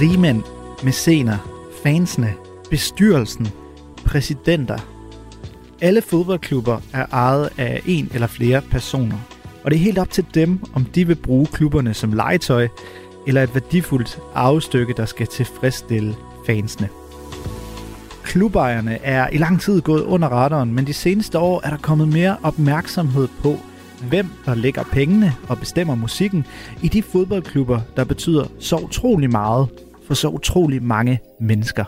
Rigmænd, 0.00 0.42
mæscener, 0.84 1.38
fansene, 1.82 2.34
bestyrelsen, 2.70 3.48
præsidenter. 4.04 4.78
Alle 5.80 6.02
fodboldklubber 6.02 6.80
er 6.92 7.06
ejet 7.12 7.50
af 7.58 7.82
en 7.86 8.10
eller 8.14 8.26
flere 8.26 8.62
personer, 8.62 9.18
og 9.64 9.70
det 9.70 9.76
er 9.76 9.80
helt 9.80 9.98
op 9.98 10.10
til 10.10 10.26
dem, 10.34 10.60
om 10.74 10.84
de 10.84 11.06
vil 11.06 11.16
bruge 11.16 11.46
klubberne 11.46 11.94
som 11.94 12.12
legetøj, 12.12 12.68
eller 13.26 13.42
et 13.42 13.54
værdifuldt 13.54 14.18
arvestykke, 14.34 14.94
der 14.96 15.06
skal 15.06 15.26
tilfredsstille 15.26 16.14
fansene. 16.46 16.88
Klubejerne 18.30 18.98
er 19.02 19.28
i 19.32 19.36
lang 19.36 19.60
tid 19.60 19.80
gået 19.80 20.02
under 20.02 20.28
radaren, 20.28 20.74
men 20.74 20.86
de 20.86 20.92
seneste 20.92 21.38
år 21.38 21.60
er 21.64 21.70
der 21.70 21.76
kommet 21.76 22.08
mere 22.08 22.36
opmærksomhed 22.42 23.28
på, 23.42 23.54
hvem 24.08 24.26
der 24.46 24.54
lægger 24.54 24.82
pengene 24.82 25.32
og 25.48 25.58
bestemmer 25.58 25.94
musikken 25.94 26.46
i 26.82 26.88
de 26.88 27.02
fodboldklubber, 27.02 27.80
der 27.96 28.04
betyder 28.04 28.44
så 28.58 28.76
utrolig 28.76 29.30
meget 29.30 29.68
for 30.06 30.14
så 30.14 30.28
utrolig 30.28 30.82
mange 30.82 31.20
mennesker. 31.40 31.84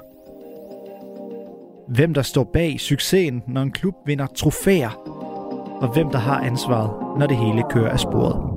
Hvem 1.89 2.15
der 2.15 2.23
står 2.23 2.51
bag 2.53 2.81
succesen, 2.81 3.43
når 3.49 3.63
en 3.63 3.73
klub 3.73 3.95
vinder 4.07 4.27
trofæer, 4.27 4.91
og 5.81 5.93
hvem 5.95 6.11
der 6.11 6.19
har 6.19 6.41
ansvaret, 6.41 7.19
når 7.19 7.27
det 7.27 7.37
hele 7.37 7.63
kører 7.71 7.91
af 7.91 8.01
sporet. 8.01 8.52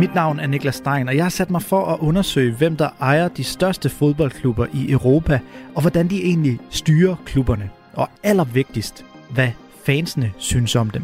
Mit 0.00 0.14
navn 0.14 0.40
er 0.40 0.46
Niklas 0.46 0.74
Stein, 0.74 1.08
og 1.08 1.16
jeg 1.16 1.24
har 1.24 1.30
sat 1.30 1.50
mig 1.50 1.62
for 1.62 1.86
at 1.86 1.98
undersøge, 1.98 2.52
hvem 2.52 2.76
der 2.76 2.88
ejer 3.00 3.28
de 3.28 3.44
største 3.44 3.88
fodboldklubber 3.88 4.66
i 4.72 4.90
Europa, 4.90 5.40
og 5.74 5.80
hvordan 5.80 6.08
de 6.08 6.24
egentlig 6.24 6.58
styrer 6.70 7.16
klubberne. 7.26 7.70
Og 7.92 8.08
allervigtigst, 8.22 9.04
hvad 9.30 9.48
fansene 9.84 10.32
synes 10.38 10.76
om 10.76 10.90
dem. 10.90 11.02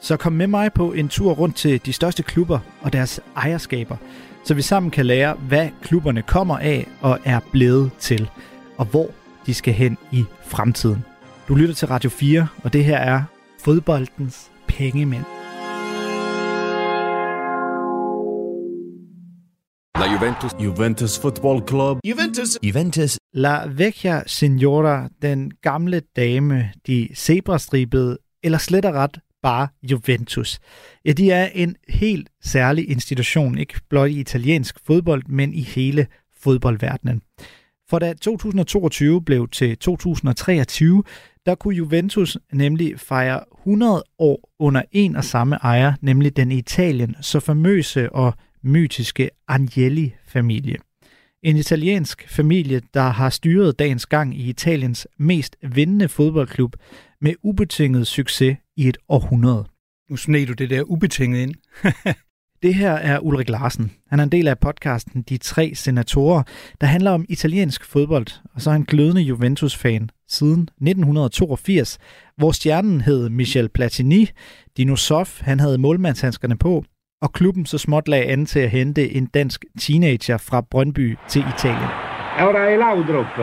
Så 0.00 0.16
kom 0.16 0.32
med 0.32 0.46
mig 0.46 0.72
på 0.72 0.92
en 0.92 1.08
tur 1.08 1.32
rundt 1.32 1.56
til 1.56 1.86
de 1.86 1.92
største 1.92 2.22
klubber 2.22 2.58
og 2.80 2.92
deres 2.92 3.20
ejerskaber, 3.36 3.96
så 4.44 4.54
vi 4.54 4.62
sammen 4.62 4.90
kan 4.90 5.06
lære, 5.06 5.34
hvad 5.48 5.68
klubberne 5.82 6.22
kommer 6.22 6.58
af 6.58 6.86
og 7.00 7.18
er 7.24 7.40
blevet 7.52 7.90
til, 7.98 8.30
og 8.76 8.86
hvor 8.86 9.10
de 9.46 9.54
skal 9.54 9.74
hen 9.74 9.98
i 10.12 10.24
fremtiden. 10.46 11.04
Du 11.48 11.54
lytter 11.54 11.74
til 11.74 11.88
Radio 11.88 12.10
4, 12.10 12.46
og 12.64 12.72
det 12.72 12.84
her 12.84 12.98
er 12.98 13.22
fodboldens 13.64 14.50
pengemænd. 14.68 15.43
La 19.98 20.12
Juventus. 20.12 20.52
Juventus 20.60 21.18
Football 21.18 21.62
Club. 21.68 21.98
Juventus. 22.04 22.58
Juventus. 22.62 23.18
La 23.32 23.66
Vecchia 23.66 24.22
Signora, 24.26 25.08
den 25.22 25.52
gamle 25.62 26.02
dame, 26.16 26.72
de 26.86 27.08
zebrastribede, 27.14 28.18
eller 28.42 28.58
slet 28.58 28.84
og 28.84 28.94
ret 28.94 29.18
bare 29.42 29.68
Juventus. 29.82 30.60
Ja, 31.04 31.12
de 31.12 31.30
er 31.30 31.46
en 31.46 31.76
helt 31.88 32.28
særlig 32.42 32.90
institution, 32.90 33.58
ikke 33.58 33.80
blot 33.88 34.10
i 34.10 34.20
italiensk 34.20 34.76
fodbold, 34.86 35.22
men 35.28 35.54
i 35.54 35.62
hele 35.62 36.06
fodboldverdenen. 36.36 37.22
For 37.90 37.98
da 37.98 38.12
2022 38.12 39.22
blev 39.22 39.48
til 39.48 39.78
2023, 39.78 41.02
der 41.46 41.54
kunne 41.54 41.74
Juventus 41.74 42.38
nemlig 42.52 43.00
fejre 43.00 43.40
100 43.58 44.02
år 44.18 44.50
under 44.58 44.82
en 44.92 45.16
og 45.16 45.24
samme 45.24 45.56
ejer, 45.56 45.92
nemlig 46.00 46.36
den 46.36 46.52
i 46.52 46.58
Italien 46.58 47.16
så 47.20 47.40
famøse 47.40 48.12
og 48.12 48.34
mytiske 48.64 49.30
Agnelli-familie. 49.48 50.76
En 51.42 51.56
italiensk 51.56 52.28
familie, 52.28 52.82
der 52.94 53.08
har 53.08 53.30
styret 53.30 53.78
dagens 53.78 54.06
gang 54.06 54.40
i 54.40 54.48
Italiens 54.48 55.08
mest 55.18 55.56
vindende 55.62 56.08
fodboldklub 56.08 56.76
med 57.20 57.34
ubetinget 57.42 58.06
succes 58.06 58.56
i 58.76 58.88
et 58.88 58.98
århundrede. 59.08 59.64
Nu 60.10 60.16
sned 60.16 60.46
du 60.46 60.52
det 60.52 60.70
der 60.70 60.82
ubetinget 60.82 61.42
ind. 61.42 61.54
Det 62.62 62.74
her 62.74 62.92
er 62.92 63.18
Ulrik 63.18 63.48
Larsen. 63.48 63.92
Han 64.10 64.20
er 64.20 64.24
en 64.24 64.32
del 64.32 64.48
af 64.48 64.58
podcasten 64.58 65.22
De 65.22 65.36
Tre 65.36 65.72
Senatorer, 65.74 66.42
der 66.80 66.86
handler 66.86 67.10
om 67.10 67.24
italiensk 67.28 67.84
fodbold, 67.84 68.26
og 68.54 68.60
så 68.60 68.70
er 68.70 68.72
han 68.72 68.84
glødende 68.84 69.22
Juventus-fan 69.22 70.10
siden 70.28 70.62
1982, 70.62 71.98
hvor 72.36 72.52
stjernen 72.52 73.00
hed 73.00 73.28
Michel 73.28 73.68
Platini, 73.68 74.28
Dino 74.76 74.96
Sof, 74.96 75.40
han 75.40 75.60
havde 75.60 75.78
målmandshandskerne 75.78 76.56
på, 76.56 76.84
og 77.24 77.32
klubben 77.32 77.66
så 77.66 77.78
småt 77.78 78.08
lagde 78.08 78.24
an 78.24 78.46
til 78.46 78.58
at 78.58 78.70
hente 78.70 79.12
en 79.12 79.26
dansk 79.26 79.64
teenager 79.80 80.38
fra 80.38 80.60
Brøndby 80.60 81.16
til 81.28 81.44
Italien. 81.54 81.90
Ora 82.38 82.62
è 82.72 82.76
Laudrup. 82.76 83.38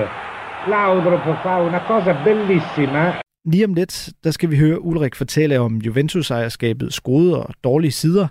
Laudrup 0.68 1.24
fa 1.44 1.62
una 1.68 1.80
cosa 1.88 2.24
bellissima. 2.24 3.14
Lige 3.46 3.66
om 3.66 3.74
lidt, 3.74 4.10
der 4.24 4.32
skal 4.32 4.50
vi 4.52 4.58
høre 4.58 4.82
Ulrik 4.82 5.16
fortælle 5.16 5.60
om 5.60 5.76
Juventus-ejerskabets 5.78 7.00
gode 7.00 7.44
og 7.44 7.54
dårlige 7.64 7.92
sider, 7.92 8.28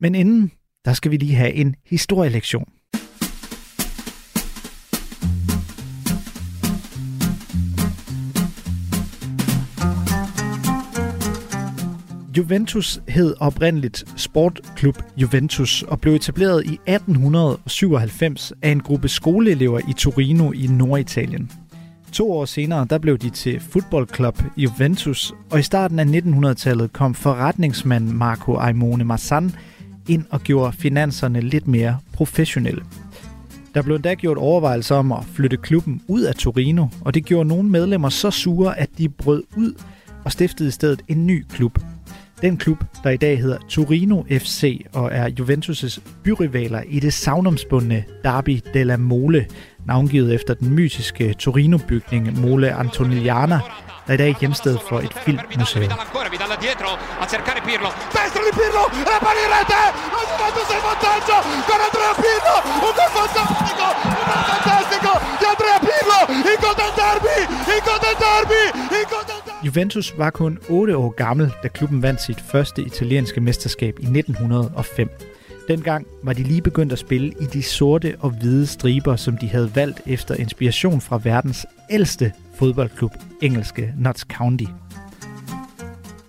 men 0.00 0.14
inden, 0.14 0.52
der 0.84 0.92
skal 0.92 1.10
vi 1.10 1.16
lige 1.16 1.34
have 1.34 1.52
en 1.52 1.74
historielektion. 1.86 2.68
Juventus 12.38 13.00
hed 13.08 13.34
oprindeligt 13.40 14.04
Sportklub 14.16 15.02
Juventus 15.16 15.82
og 15.82 16.00
blev 16.00 16.14
etableret 16.14 16.64
i 16.64 16.78
1897 16.86 18.52
af 18.62 18.70
en 18.70 18.80
gruppe 18.80 19.08
skoleelever 19.08 19.80
i 19.88 19.92
Torino 19.92 20.52
i 20.52 20.66
Norditalien. 20.66 21.50
To 22.12 22.32
år 22.32 22.44
senere 22.44 22.86
der 22.90 22.98
blev 22.98 23.18
de 23.18 23.30
til 23.30 23.60
fodboldklub 23.60 24.42
Juventus, 24.56 25.34
og 25.50 25.58
i 25.58 25.62
starten 25.62 25.98
af 25.98 26.04
1900-tallet 26.04 26.92
kom 26.92 27.14
forretningsmand 27.14 28.08
Marco 28.08 28.56
Aimone 28.56 29.04
Massan 29.04 29.52
ind 30.08 30.24
og 30.30 30.40
gjorde 30.40 30.72
finanserne 30.72 31.40
lidt 31.40 31.68
mere 31.68 31.98
professionelle. 32.12 32.82
Der 33.74 33.82
blev 33.82 33.96
endda 33.96 34.14
gjort 34.14 34.36
overvejelser 34.36 34.96
om 34.96 35.12
at 35.12 35.24
flytte 35.32 35.56
klubben 35.56 36.02
ud 36.08 36.22
af 36.22 36.34
Torino, 36.34 36.86
og 37.00 37.14
det 37.14 37.24
gjorde 37.24 37.48
nogle 37.48 37.68
medlemmer 37.68 38.08
så 38.08 38.30
sure, 38.30 38.78
at 38.78 38.90
de 38.98 39.08
brød 39.08 39.42
ud 39.56 39.74
og 40.24 40.32
stiftede 40.32 40.68
i 40.68 40.72
stedet 40.72 41.02
en 41.08 41.26
ny 41.26 41.44
klub. 41.50 41.78
Den 42.42 42.56
klub, 42.56 42.78
der 43.04 43.10
i 43.10 43.16
dag 43.16 43.38
hedder 43.38 43.58
Torino 43.68 44.22
FC 44.30 44.86
og 44.92 45.10
er 45.12 45.28
Juventus' 45.40 46.00
byrivaler 46.24 46.82
i 46.86 47.00
det 47.00 47.12
savnomsbundne 47.14 48.04
Derby 48.24 48.60
della 48.74 48.96
Mole, 48.96 49.46
navngivet 49.86 50.34
efter 50.34 50.54
den 50.54 50.74
mytiske 50.74 51.34
Torino-bygning 51.34 52.40
Mole 52.40 52.74
Antonigliana, 52.74 53.60
der 54.06 54.14
i 54.14 54.16
dag 54.16 54.30
er 54.30 54.34
hjemsted 54.40 54.78
for 54.88 54.98
et 54.98 55.12
filmmuseum. 55.24 55.82
ancora 55.82 56.28
Vidal 56.28 56.52
dietro 56.60 56.90
a 57.22 57.26
cercare 57.32 57.60
Pirlo 57.66 57.90
destro 58.14 58.42
di 58.48 58.52
Pirlo 58.58 58.82
e 58.86 59.16
fantastico 64.48 65.10
di 65.40 65.44
Andrea 65.52 65.78
Pirlo 65.86 66.18
in 66.50 66.58
gol 66.62 66.74
del 66.80 66.92
derby 67.00 67.38
in 67.74 67.80
gol 67.86 67.98
del 68.04 68.16
derby 68.24 68.62
in 69.00 69.06
gol 69.10 69.24
del 69.28 69.34
derby 69.34 69.37
Juventus 69.66 70.14
var 70.18 70.30
kun 70.30 70.58
8 70.68 70.96
år 70.96 71.10
gammel, 71.10 71.52
da 71.62 71.68
klubben 71.68 72.02
vandt 72.02 72.22
sit 72.22 72.40
første 72.40 72.82
italienske 72.82 73.40
mesterskab 73.40 73.98
i 74.00 74.06
1905. 74.06 75.10
Dengang 75.68 76.06
var 76.22 76.32
de 76.32 76.42
lige 76.42 76.62
begyndt 76.62 76.92
at 76.92 76.98
spille 76.98 77.28
i 77.40 77.44
de 77.44 77.62
sorte 77.62 78.16
og 78.20 78.30
hvide 78.30 78.66
striber, 78.66 79.16
som 79.16 79.36
de 79.36 79.48
havde 79.48 79.70
valgt 79.74 80.00
efter 80.06 80.34
inspiration 80.34 81.00
fra 81.00 81.20
verdens 81.24 81.66
ældste 81.90 82.32
fodboldklub, 82.54 83.12
engelske 83.42 83.94
Notts 83.96 84.26
County. 84.32 84.64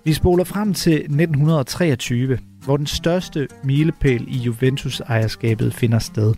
Vi 0.03 0.13
spoler 0.13 0.43
frem 0.43 0.73
til 0.73 0.93
1923, 0.93 2.39
hvor 2.65 2.77
den 2.77 2.87
største 2.87 3.47
milepæl 3.63 4.25
i 4.27 4.37
Juventus-ejerskabet 4.37 5.73
finder 5.73 5.99
sted. 5.99 6.33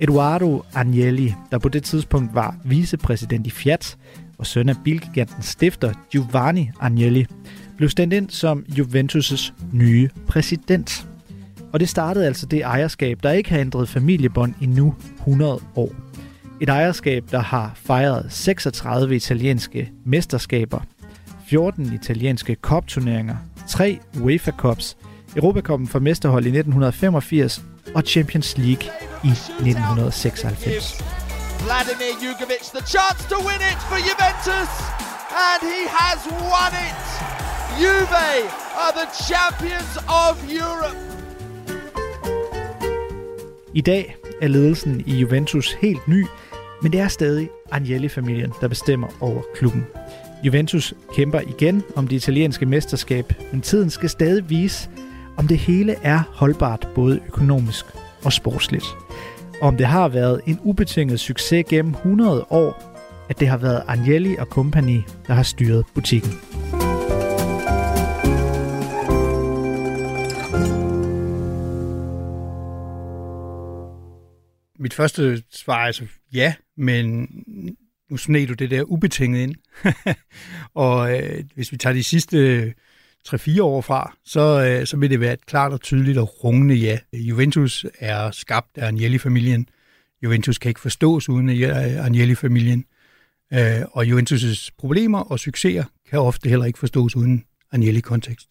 Eduardo 0.00 0.64
Agnelli, 0.74 1.34
der 1.50 1.58
på 1.58 1.68
det 1.68 1.82
tidspunkt 1.82 2.34
var 2.34 2.56
vicepræsident 2.64 3.46
i 3.46 3.50
Fiat 3.50 3.96
og 4.44 4.48
søn 4.48 4.68
af 4.68 4.76
bilgigantens 4.84 5.46
stifter 5.46 5.92
Giovanni 6.10 6.70
Agnelli, 6.80 7.26
blev 7.76 7.88
stemt 7.88 8.12
ind 8.12 8.30
som 8.30 8.64
Juventus' 8.68 9.52
nye 9.72 10.08
præsident. 10.26 11.06
Og 11.72 11.80
det 11.80 11.88
startede 11.88 12.26
altså 12.26 12.46
det 12.46 12.62
ejerskab, 12.62 13.18
der 13.22 13.30
ikke 13.30 13.50
har 13.50 13.58
ændret 13.58 13.88
familiebånd 13.88 14.54
i 14.60 14.66
nu 14.66 14.94
100 15.18 15.60
år. 15.76 15.94
Et 16.60 16.68
ejerskab, 16.68 17.24
der 17.30 17.38
har 17.40 17.72
fejret 17.74 18.26
36 18.28 19.16
italienske 19.16 19.90
mesterskaber, 20.04 20.80
14 21.48 21.92
italienske 21.92 22.54
kopturneringer, 22.54 23.36
3 23.68 23.98
UEFA 24.20 24.50
Cups, 24.50 24.96
Europakoppen 25.36 25.88
for 25.88 25.98
mesterhold 25.98 26.44
i 26.44 26.48
1985 26.48 27.64
og 27.94 28.02
Champions 28.02 28.58
League 28.58 28.84
i 29.24 29.28
1996. 29.28 31.23
Vladimir 31.64 32.12
Jugovic 32.22 32.66
the 32.76 32.84
chance 32.94 33.20
to 33.32 33.36
win 33.48 33.60
it 33.70 33.80
for 33.90 33.98
Juventus 34.08 34.72
and 35.48 35.60
he 35.72 35.82
has 35.98 36.18
won 36.52 36.72
it 36.88 37.04
Juve 37.80 38.26
are 38.82 38.92
the 39.00 39.08
champions 39.28 39.92
of 40.24 40.32
Europe 40.62 41.00
I 43.74 43.80
dag 43.80 44.16
er 44.40 44.48
ledelsen 44.48 45.02
i 45.06 45.14
Juventus 45.14 45.72
helt 45.72 46.08
ny, 46.08 46.26
men 46.82 46.92
det 46.92 47.00
er 47.00 47.08
stadig 47.08 47.48
Agnelli-familien, 47.72 48.52
der 48.60 48.68
bestemmer 48.68 49.08
over 49.20 49.42
klubben. 49.54 49.86
Juventus 50.42 50.94
kæmper 51.14 51.40
igen 51.40 51.82
om 51.96 52.08
det 52.08 52.16
italienske 52.16 52.66
mesterskab, 52.66 53.32
men 53.52 53.60
tiden 53.60 53.90
skal 53.90 54.10
stadig 54.10 54.50
vise, 54.50 54.90
om 55.36 55.48
det 55.48 55.58
hele 55.58 55.96
er 56.02 56.22
holdbart 56.32 56.88
både 56.94 57.20
økonomisk 57.26 57.84
og 58.24 58.32
sportsligt. 58.32 58.84
Og 59.64 59.68
om 59.68 59.76
det 59.76 59.86
har 59.86 60.08
været 60.08 60.40
en 60.46 60.60
ubetinget 60.62 61.20
succes 61.20 61.64
gennem 61.68 61.94
100 61.94 62.46
år, 62.50 62.98
at 63.28 63.40
det 63.40 63.48
har 63.48 63.56
været 63.56 63.82
Agnelli 63.86 64.36
og 64.36 64.46
company, 64.46 65.00
der 65.26 65.34
har 65.34 65.42
styret 65.42 65.84
butikken. 65.94 66.30
Mit 74.78 74.94
første 74.94 75.42
svar 75.50 75.74
er 75.74 75.86
altså 75.86 76.04
ja, 76.34 76.54
men 76.76 77.28
nu 78.10 78.16
sned 78.16 78.46
du 78.46 78.54
det 78.54 78.70
der 78.70 78.82
ubetinget 78.82 79.40
ind. 79.42 79.54
og 80.74 81.22
øh, 81.22 81.44
hvis 81.54 81.72
vi 81.72 81.76
tager 81.76 81.94
de 81.94 82.04
sidste 82.04 82.66
3-4 83.28 83.62
år 83.62 83.80
fra, 83.80 84.16
så, 84.24 84.64
øh, 84.66 84.86
så 84.86 84.96
vil 84.96 85.10
det 85.10 85.20
være 85.20 85.32
et 85.32 85.46
klart 85.46 85.72
og 85.72 85.80
tydeligt 85.80 86.18
og 86.18 86.44
rungende 86.44 86.74
ja. 86.74 86.98
Juventus 87.12 87.86
er 87.98 88.30
skabt 88.30 88.78
af 88.78 88.86
Agnelli-familien. 88.86 89.68
Juventus 90.22 90.58
kan 90.58 90.68
ikke 90.68 90.80
forstås 90.80 91.28
uden 91.28 91.48
Agnelli-familien. 91.48 92.84
Øh, 93.52 93.82
og 93.92 94.04
Juventus' 94.04 94.68
problemer 94.78 95.20
og 95.20 95.38
succeser 95.38 95.84
kan 96.10 96.18
ofte 96.18 96.48
heller 96.48 96.66
ikke 96.66 96.78
forstås 96.78 97.16
uden 97.16 97.44
Agnelli-kontekst. 97.72 98.48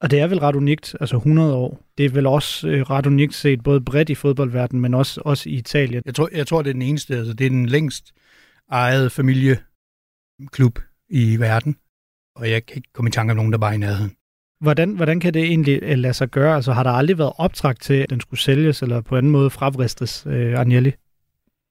Og 0.00 0.10
det 0.10 0.20
er 0.20 0.26
vel 0.26 0.38
ret 0.38 0.56
unikt, 0.56 0.96
altså 1.00 1.16
100 1.16 1.54
år. 1.54 1.86
Det 1.98 2.06
er 2.06 2.10
vel 2.10 2.26
også 2.26 2.68
øh, 2.68 2.82
ret 2.82 3.06
unikt 3.06 3.34
set, 3.34 3.62
både 3.62 3.80
bredt 3.80 4.10
i 4.10 4.14
fodboldverdenen, 4.14 4.80
men 4.82 4.94
også, 4.94 5.20
også 5.24 5.48
i 5.48 5.52
Italien. 5.52 6.02
Jeg 6.06 6.14
tror, 6.14 6.28
jeg 6.32 6.46
tror, 6.46 6.62
det 6.62 6.70
er 6.70 6.74
den 6.74 6.82
eneste. 6.82 7.16
Altså, 7.16 7.32
det 7.32 7.46
er 7.46 7.50
den 7.50 7.66
længst 7.66 8.12
ejede 8.70 9.10
familieklub 9.10 10.78
i 11.08 11.36
verden. 11.36 11.76
Og 12.40 12.50
jeg 12.50 12.66
kan 12.66 12.76
ikke 12.76 12.92
komme 12.92 13.08
i 13.08 13.12
tanke 13.12 13.30
om 13.30 13.36
nogen, 13.36 13.52
der 13.52 13.66
er 13.66 13.72
i 13.72 13.76
nærheden. 13.76 14.12
Hvordan, 14.60 14.90
hvordan 14.90 15.20
kan 15.20 15.34
det 15.34 15.42
egentlig 15.42 15.78
øh, 15.82 15.98
lade 15.98 16.14
sig 16.14 16.28
gøre? 16.28 16.56
Altså 16.56 16.72
har 16.72 16.82
der 16.82 16.90
aldrig 16.90 17.18
været 17.18 17.32
optragt 17.36 17.82
til, 17.82 17.94
at 17.94 18.10
den 18.10 18.20
skulle 18.20 18.40
sælges, 18.40 18.82
eller 18.82 19.00
på 19.00 19.16
anden 19.16 19.32
måde 19.32 19.50
frabristes 19.50 20.26
øh, 20.26 20.58
Agnelli? 20.58 20.92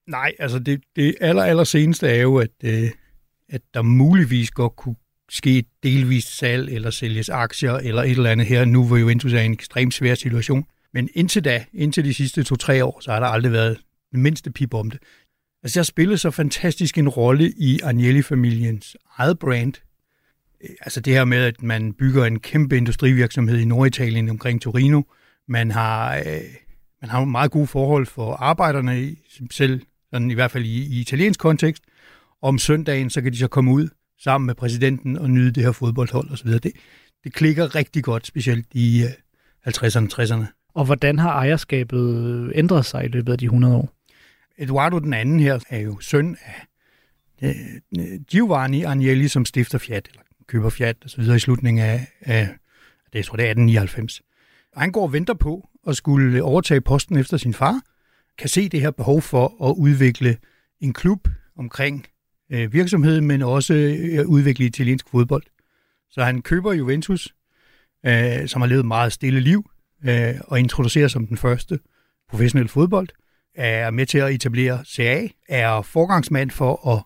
Nej, 0.07 0.31
altså 0.39 0.59
det, 0.59 0.81
det 0.95 1.15
aller, 1.21 1.43
aller 1.43 1.63
seneste 1.63 2.07
er 2.07 2.21
jo, 2.21 2.37
at, 2.37 2.49
øh, 2.63 2.89
at 3.49 3.61
der 3.73 3.81
muligvis 3.81 4.51
godt 4.51 4.75
kunne 4.75 4.95
ske 5.29 5.57
et 5.57 5.65
delvist 5.83 6.37
salg, 6.37 6.69
eller 6.69 6.89
sælges 6.89 7.29
aktier, 7.29 7.73
eller 7.73 8.03
et 8.03 8.11
eller 8.11 8.29
andet 8.29 8.47
her, 8.47 8.65
nu 8.65 8.87
hvor 8.87 8.97
Juventus 8.97 9.33
er 9.33 9.41
i 9.41 9.45
en 9.45 9.53
ekstremt 9.53 9.93
svær 9.93 10.15
situation. 10.15 10.65
Men 10.93 11.09
indtil 11.13 11.43
da, 11.45 11.65
indtil 11.73 12.05
de 12.05 12.13
sidste 12.13 12.43
to-tre 12.43 12.85
år, 12.85 12.99
så 13.01 13.11
har 13.11 13.19
der 13.19 13.27
aldrig 13.27 13.51
været 13.51 13.77
den 14.11 14.21
mindste 14.21 14.51
pip 14.51 14.73
om 14.73 14.91
det. 14.91 14.99
Altså, 15.63 15.79
jeg 15.79 15.85
spillede 15.85 16.17
så 16.17 16.31
fantastisk 16.31 16.97
en 16.97 17.09
rolle 17.09 17.53
i 17.57 17.79
Agnelli-familiens 17.83 18.95
eget 19.17 19.39
brand. 19.39 19.73
Altså 20.81 21.01
det 21.01 21.13
her 21.13 21.25
med, 21.25 21.37
at 21.37 21.63
man 21.63 21.93
bygger 21.93 22.25
en 22.25 22.39
kæmpe 22.39 22.77
industrivirksomhed 22.77 23.59
i 23.59 23.65
Norditalien 23.65 24.29
omkring 24.29 24.61
Torino. 24.61 25.01
Man 25.47 25.71
har, 25.71 26.15
øh, 26.15 26.41
man 27.01 27.09
har 27.09 27.25
meget 27.25 27.51
gode 27.51 27.67
forhold 27.67 28.05
for 28.05 28.33
arbejderne, 28.33 29.15
selv 29.51 29.81
sådan 30.13 30.31
i 30.31 30.33
hvert 30.33 30.51
fald 30.51 30.65
i, 30.65 30.97
i 30.97 31.01
italiensk 31.01 31.39
kontekst. 31.39 31.83
Om 32.41 32.57
søndagen, 32.57 33.09
så 33.09 33.21
kan 33.21 33.31
de 33.31 33.37
så 33.37 33.47
komme 33.47 33.71
ud 33.71 33.87
sammen 34.19 34.45
med 34.45 34.55
præsidenten 34.55 35.17
og 35.17 35.29
nyde 35.29 35.51
det 35.51 35.63
her 35.63 35.71
fodboldhold 35.71 36.31
osv. 36.31 36.49
Det, 36.49 36.71
det 37.23 37.33
klikker 37.33 37.75
rigtig 37.75 38.03
godt, 38.03 38.27
specielt 38.27 38.65
i 38.71 39.05
50'erne 39.67 39.99
og 39.99 40.23
60'erne. 40.23 40.71
Og 40.73 40.85
hvordan 40.85 41.19
har 41.19 41.31
ejerskabet 41.31 42.51
ændret 42.55 42.85
sig 42.85 43.05
i 43.05 43.07
løbet 43.07 43.31
af 43.31 43.37
de 43.37 43.45
100 43.45 43.75
år? 43.75 43.93
Eduardo 44.57 44.99
den 44.99 45.13
anden 45.13 45.39
her 45.39 45.59
er 45.69 45.79
jo 45.79 45.99
søn 45.99 46.37
af 46.45 46.65
øh, 47.41 48.21
Giovanni 48.29 48.83
Agnelli, 48.83 49.27
som 49.27 49.45
stifter 49.45 49.77
Fiat, 49.77 50.07
eller 50.07 50.21
køber 50.49 50.69
Fiat 50.69 50.97
og 51.03 51.09
så 51.09 51.17
videre 51.17 51.35
i 51.35 51.39
slutningen 51.39 51.85
af, 51.85 52.07
af 52.21 52.47
det, 53.05 53.15
jeg 53.15 53.25
tror, 53.25 53.35
det 53.35 53.45
er 53.45 53.49
1899. 53.49 54.21
Han 54.75 54.91
går 54.91 55.03
og 55.03 55.13
venter 55.13 55.33
på 55.33 55.69
at 55.87 55.95
skulle 55.95 56.43
overtage 56.43 56.81
posten 56.81 57.17
efter 57.17 57.37
sin 57.37 57.53
far, 57.53 57.81
kan 58.37 58.49
se 58.49 58.69
det 58.69 58.81
her 58.81 58.91
behov 58.91 59.21
for 59.21 59.69
at 59.69 59.75
udvikle 59.77 60.37
en 60.79 60.93
klub 60.93 61.27
omkring 61.57 62.07
øh, 62.51 62.73
virksomheden, 62.73 63.27
men 63.27 63.41
også 63.41 63.73
øh, 63.73 64.27
udvikle 64.27 64.65
italiensk 64.65 65.09
fodbold. 65.09 65.43
Så 66.09 66.23
han 66.23 66.41
køber 66.41 66.73
Juventus, 66.73 67.35
øh, 68.05 68.47
som 68.47 68.61
har 68.61 68.67
levet 68.67 68.85
meget 68.85 69.13
stille 69.13 69.39
liv, 69.39 69.71
øh, 70.05 70.35
og 70.41 70.59
introducerer 70.59 71.07
som 71.07 71.27
den 71.27 71.37
første 71.37 71.79
professionel 72.29 72.67
fodbold, 72.67 73.07
er 73.55 73.91
med 73.91 74.05
til 74.05 74.17
at 74.17 74.31
etablere 74.31 74.85
CA, 74.85 75.27
er 75.49 75.81
forgangsmand 75.81 76.51
for 76.51 76.95
at 76.95 77.03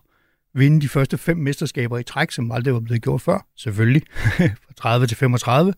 vinde 0.54 0.80
de 0.80 0.88
første 0.88 1.18
fem 1.18 1.36
mesterskaber 1.36 1.98
i 1.98 2.02
træk, 2.02 2.30
som 2.30 2.52
aldrig 2.52 2.74
var 2.74 2.80
blevet 2.80 3.02
gjort 3.02 3.20
før, 3.20 3.46
selvfølgelig, 3.56 4.02
fra 4.64 4.72
30 4.76 5.06
til 5.06 5.16
35, 5.16 5.74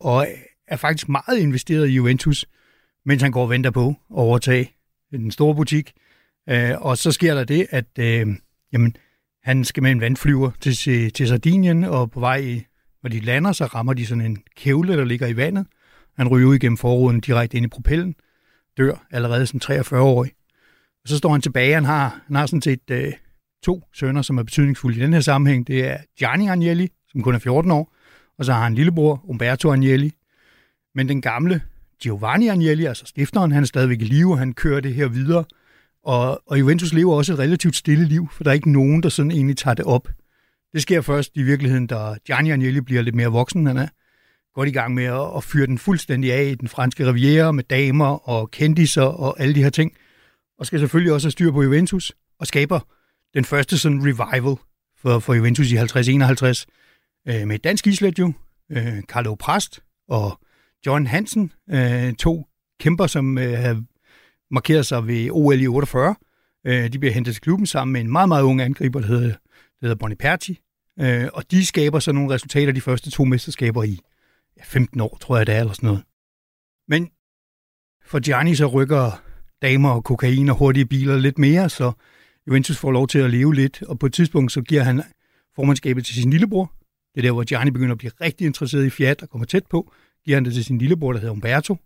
og 0.00 0.26
er 0.68 0.76
faktisk 0.76 1.08
meget 1.08 1.38
investeret 1.38 1.88
i 1.88 1.92
Juventus, 1.92 2.46
mens 3.06 3.22
han 3.22 3.32
går 3.32 3.42
og 3.42 3.50
venter 3.50 3.70
på 3.70 3.88
at 3.88 3.94
overtage 4.10 4.70
den 5.10 5.30
store 5.30 5.54
butik. 5.54 5.92
Øh, 6.48 6.70
og 6.80 6.98
så 6.98 7.12
sker 7.12 7.34
der 7.34 7.44
det, 7.44 7.66
at 7.70 7.98
øh, 7.98 8.26
jamen, 8.72 8.96
han 9.42 9.64
skal 9.64 9.82
med 9.82 9.90
en 9.90 10.00
vandflyver 10.00 10.50
til, 10.60 11.12
til 11.12 11.28
Sardinien, 11.28 11.84
og 11.84 12.10
på 12.10 12.20
vej, 12.20 12.64
når 13.02 13.10
de 13.10 13.20
lander, 13.20 13.52
så 13.52 13.64
rammer 13.64 13.92
de 13.92 14.06
sådan 14.06 14.24
en 14.24 14.42
kævle, 14.56 14.96
der 14.96 15.04
ligger 15.04 15.26
i 15.26 15.36
vandet. 15.36 15.66
Han 16.16 16.28
ryger 16.28 16.48
ud 16.48 16.54
igennem 16.54 16.76
forruden 16.76 17.20
direkte 17.20 17.56
ind 17.56 17.66
i 17.66 17.68
propellen, 17.68 18.14
dør 18.78 19.06
allerede 19.10 19.46
som 19.46 19.60
43-årig. 19.64 20.32
Og 21.02 21.08
så 21.08 21.18
står 21.18 21.32
han 21.32 21.40
tilbage, 21.40 21.74
han 21.74 21.84
har, 21.84 22.20
han 22.26 22.36
har 22.36 22.46
sådan 22.46 22.62
set 22.62 22.90
øh, 22.90 23.12
to 23.64 23.82
sønner, 23.94 24.22
som 24.22 24.38
er 24.38 24.42
betydningsfulde 24.42 24.98
i 24.98 25.02
den 25.02 25.12
her 25.12 25.20
sammenhæng. 25.20 25.66
Det 25.66 25.90
er 25.90 25.96
Gianni 26.18 26.48
Agnelli, 26.48 26.88
som 27.08 27.22
kun 27.22 27.34
er 27.34 27.38
14 27.38 27.70
år, 27.70 27.94
og 28.38 28.44
så 28.44 28.52
har 28.52 28.62
han 28.62 28.72
en 28.72 28.76
lillebror, 28.76 29.24
Umberto 29.24 29.72
Agnelli. 29.72 30.12
Men 30.94 31.08
den 31.08 31.20
gamle 31.20 31.60
Giovanni 32.02 32.48
Agnelli, 32.48 32.84
altså 32.84 33.06
stifteren, 33.06 33.52
han 33.52 33.62
er 33.62 33.66
stadigvæk 33.66 34.00
i 34.00 34.04
live, 34.04 34.32
og 34.32 34.38
han 34.38 34.52
kører 34.52 34.80
det 34.80 34.94
her 34.94 35.08
videre. 35.08 35.44
Og, 36.04 36.42
og 36.46 36.60
Juventus 36.60 36.92
lever 36.92 37.14
også 37.14 37.32
et 37.32 37.38
relativt 37.38 37.76
stille 37.76 38.04
liv, 38.04 38.28
for 38.32 38.44
der 38.44 38.50
er 38.50 38.54
ikke 38.54 38.72
nogen, 38.72 39.02
der 39.02 39.08
sådan 39.08 39.30
egentlig 39.30 39.56
tager 39.56 39.74
det 39.74 39.84
op. 39.84 40.08
Det 40.72 40.82
sker 40.82 41.00
først 41.00 41.30
i 41.34 41.42
virkeligheden, 41.42 41.86
da 41.86 42.14
Gianni 42.26 42.50
Agnelli 42.50 42.80
bliver 42.80 43.02
lidt 43.02 43.14
mere 43.14 43.28
voksen. 43.28 43.66
Han 43.66 43.76
er 43.76 43.88
godt 44.54 44.68
i 44.68 44.72
gang 44.72 44.94
med 44.94 45.04
at, 45.04 45.36
at 45.36 45.44
fyre 45.44 45.66
den 45.66 45.78
fuldstændig 45.78 46.32
af 46.32 46.44
i 46.44 46.54
den 46.54 46.68
franske 46.68 47.06
riviera 47.06 47.52
med 47.52 47.64
damer 47.64 48.28
og 48.28 48.50
kendiser 48.50 49.02
og 49.02 49.40
alle 49.40 49.54
de 49.54 49.62
her 49.62 49.70
ting. 49.70 49.92
Og 50.58 50.66
skal 50.66 50.78
selvfølgelig 50.78 51.12
også 51.12 51.26
have 51.26 51.32
styr 51.32 51.50
på 51.50 51.62
Juventus 51.62 52.12
og 52.38 52.46
skaber 52.46 52.80
den 53.34 53.44
første 53.44 53.78
sådan 53.78 54.00
revival 54.00 54.56
for, 54.96 55.18
for 55.18 55.34
Juventus 55.34 55.70
i 55.72 55.76
50-51 55.76 56.64
øh, 57.28 57.48
med 57.48 57.54
et 57.54 57.64
dansk 57.64 57.86
islet 57.86 58.18
jo, 58.18 58.32
øh, 58.72 59.02
Carlo 59.02 59.34
Prast 59.34 59.80
og 60.08 60.40
John 60.86 61.06
Hansen, 61.06 61.52
øh, 61.70 62.14
to 62.14 62.46
kæmper, 62.80 63.06
som 63.06 63.38
øh, 63.38 63.58
havde 63.58 63.86
markeret 64.50 64.86
sig 64.86 65.06
ved 65.06 65.30
OL 65.30 65.60
i 65.60 65.66
48. 65.66 66.14
Øh, 66.66 66.92
de 66.92 66.98
bliver 66.98 67.12
hentet 67.12 67.34
til 67.34 67.42
klubben 67.42 67.66
sammen 67.66 67.92
med 67.92 68.00
en 68.00 68.12
meget, 68.12 68.28
meget 68.28 68.42
ung 68.42 68.60
angriber, 68.60 69.00
der 69.00 69.06
hedder, 69.06 69.28
der 69.28 69.36
hedder 69.80 69.96
Boniperti. 69.96 70.60
Øh, 71.00 71.28
og 71.32 71.50
de 71.50 71.66
skaber 71.66 71.98
så 71.98 72.12
nogle 72.12 72.34
resultater 72.34 72.72
de 72.72 72.80
første 72.80 73.10
to 73.10 73.24
mesterskaber 73.24 73.82
i 73.82 74.00
ja, 74.56 74.62
15 74.64 75.00
år, 75.00 75.18
tror 75.20 75.36
jeg 75.36 75.46
det 75.46 75.54
er, 75.54 75.60
eller 75.60 75.72
sådan 75.72 75.86
noget. 75.86 76.02
Men 76.88 77.10
for 78.06 78.20
Gianni 78.20 78.54
så 78.54 78.66
rykker 78.66 79.22
damer 79.62 79.90
og 79.90 80.04
kokain 80.04 80.48
og 80.48 80.56
hurtige 80.56 80.86
biler 80.86 81.16
lidt 81.16 81.38
mere, 81.38 81.68
så 81.68 81.92
Juventus 82.46 82.78
får 82.78 82.92
lov 82.92 83.08
til 83.08 83.18
at 83.18 83.30
leve 83.30 83.54
lidt, 83.54 83.82
og 83.82 83.98
på 83.98 84.06
et 84.06 84.12
tidspunkt 84.12 84.52
så 84.52 84.62
giver 84.62 84.82
han 84.82 85.02
formandskabet 85.54 86.04
til 86.04 86.14
sin 86.14 86.30
lillebror. 86.30 86.72
Det 87.14 87.20
er 87.20 87.22
der, 87.22 87.32
hvor 87.32 87.44
Gianni 87.44 87.70
begynder 87.70 87.92
at 87.92 87.98
blive 87.98 88.12
rigtig 88.20 88.46
interesseret 88.46 88.86
i 88.86 88.90
Fiat 88.90 89.22
og 89.22 89.28
kommer 89.28 89.46
tæt 89.46 89.66
på. 89.70 89.92
Giver 90.24 90.36
han 90.36 90.44
det 90.44 90.54
til 90.54 90.64
sin 90.64 90.78
lillebror, 90.78 91.12
der 91.12 91.20
hedder 91.20 91.32
Umberto. 91.32 91.76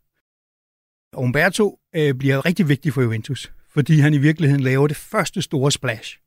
Og 1.12 1.22
Umberto 1.22 1.78
øh, 1.94 2.14
bliver 2.14 2.46
rigtig 2.46 2.68
vigtig 2.68 2.92
for 2.92 3.02
Juventus, 3.02 3.52
fordi 3.70 3.98
han 3.98 4.14
i 4.14 4.18
virkeligheden 4.18 4.62
laver 4.62 4.86
det 4.86 4.96
første 4.96 5.42
store 5.42 5.72
splash. 5.72 6.18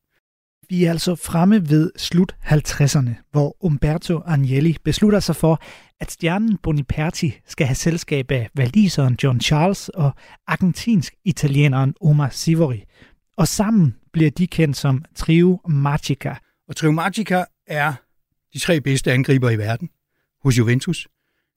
Vi 0.69 0.83
er 0.83 0.91
altså 0.91 1.15
fremme 1.15 1.69
ved 1.69 1.91
slut 1.97 2.35
50'erne, 2.43 3.09
hvor 3.31 3.65
Umberto 3.65 4.21
Agnelli 4.25 4.77
beslutter 4.83 5.19
sig 5.19 5.35
for, 5.35 5.61
at 5.99 6.11
stjernen 6.11 6.57
Boniperti 6.57 7.39
skal 7.47 7.67
have 7.67 7.75
selskab 7.75 8.31
af 8.31 8.49
valiseren 8.55 9.17
John 9.23 9.41
Charles 9.41 9.89
og 9.89 10.11
argentinsk-italieneren 10.47 11.93
Omar 12.01 12.29
Sivori. 12.29 12.83
Og 13.37 13.47
sammen 13.47 13.95
bliver 14.13 14.31
de 14.31 14.47
kendt 14.47 14.77
som 14.77 15.05
Trio 15.15 15.61
Magica. 15.67 16.35
Og 16.67 16.75
Trio 16.75 16.91
Magica 16.91 17.45
er 17.67 17.93
de 18.53 18.59
tre 18.59 18.81
bedste 18.81 19.11
angriber 19.11 19.49
i 19.49 19.57
verden 19.57 19.89
hos 20.43 20.57
Juventus. 20.57 21.07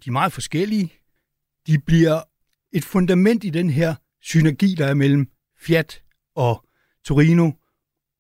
De 0.05 0.11
er 0.11 0.13
meget 0.13 0.33
forskellige. 0.33 0.93
De 1.67 1.79
bliver 1.79 2.21
et 2.73 2.85
fundament 2.85 3.45
i 3.45 3.51
den 3.51 3.71
her 3.71 3.95
synergi, 4.23 4.75
der 4.75 4.87
er 4.87 4.95
mellem 4.95 5.29
Fiat 5.59 6.03
og 6.35 6.65
Torino 7.05 7.51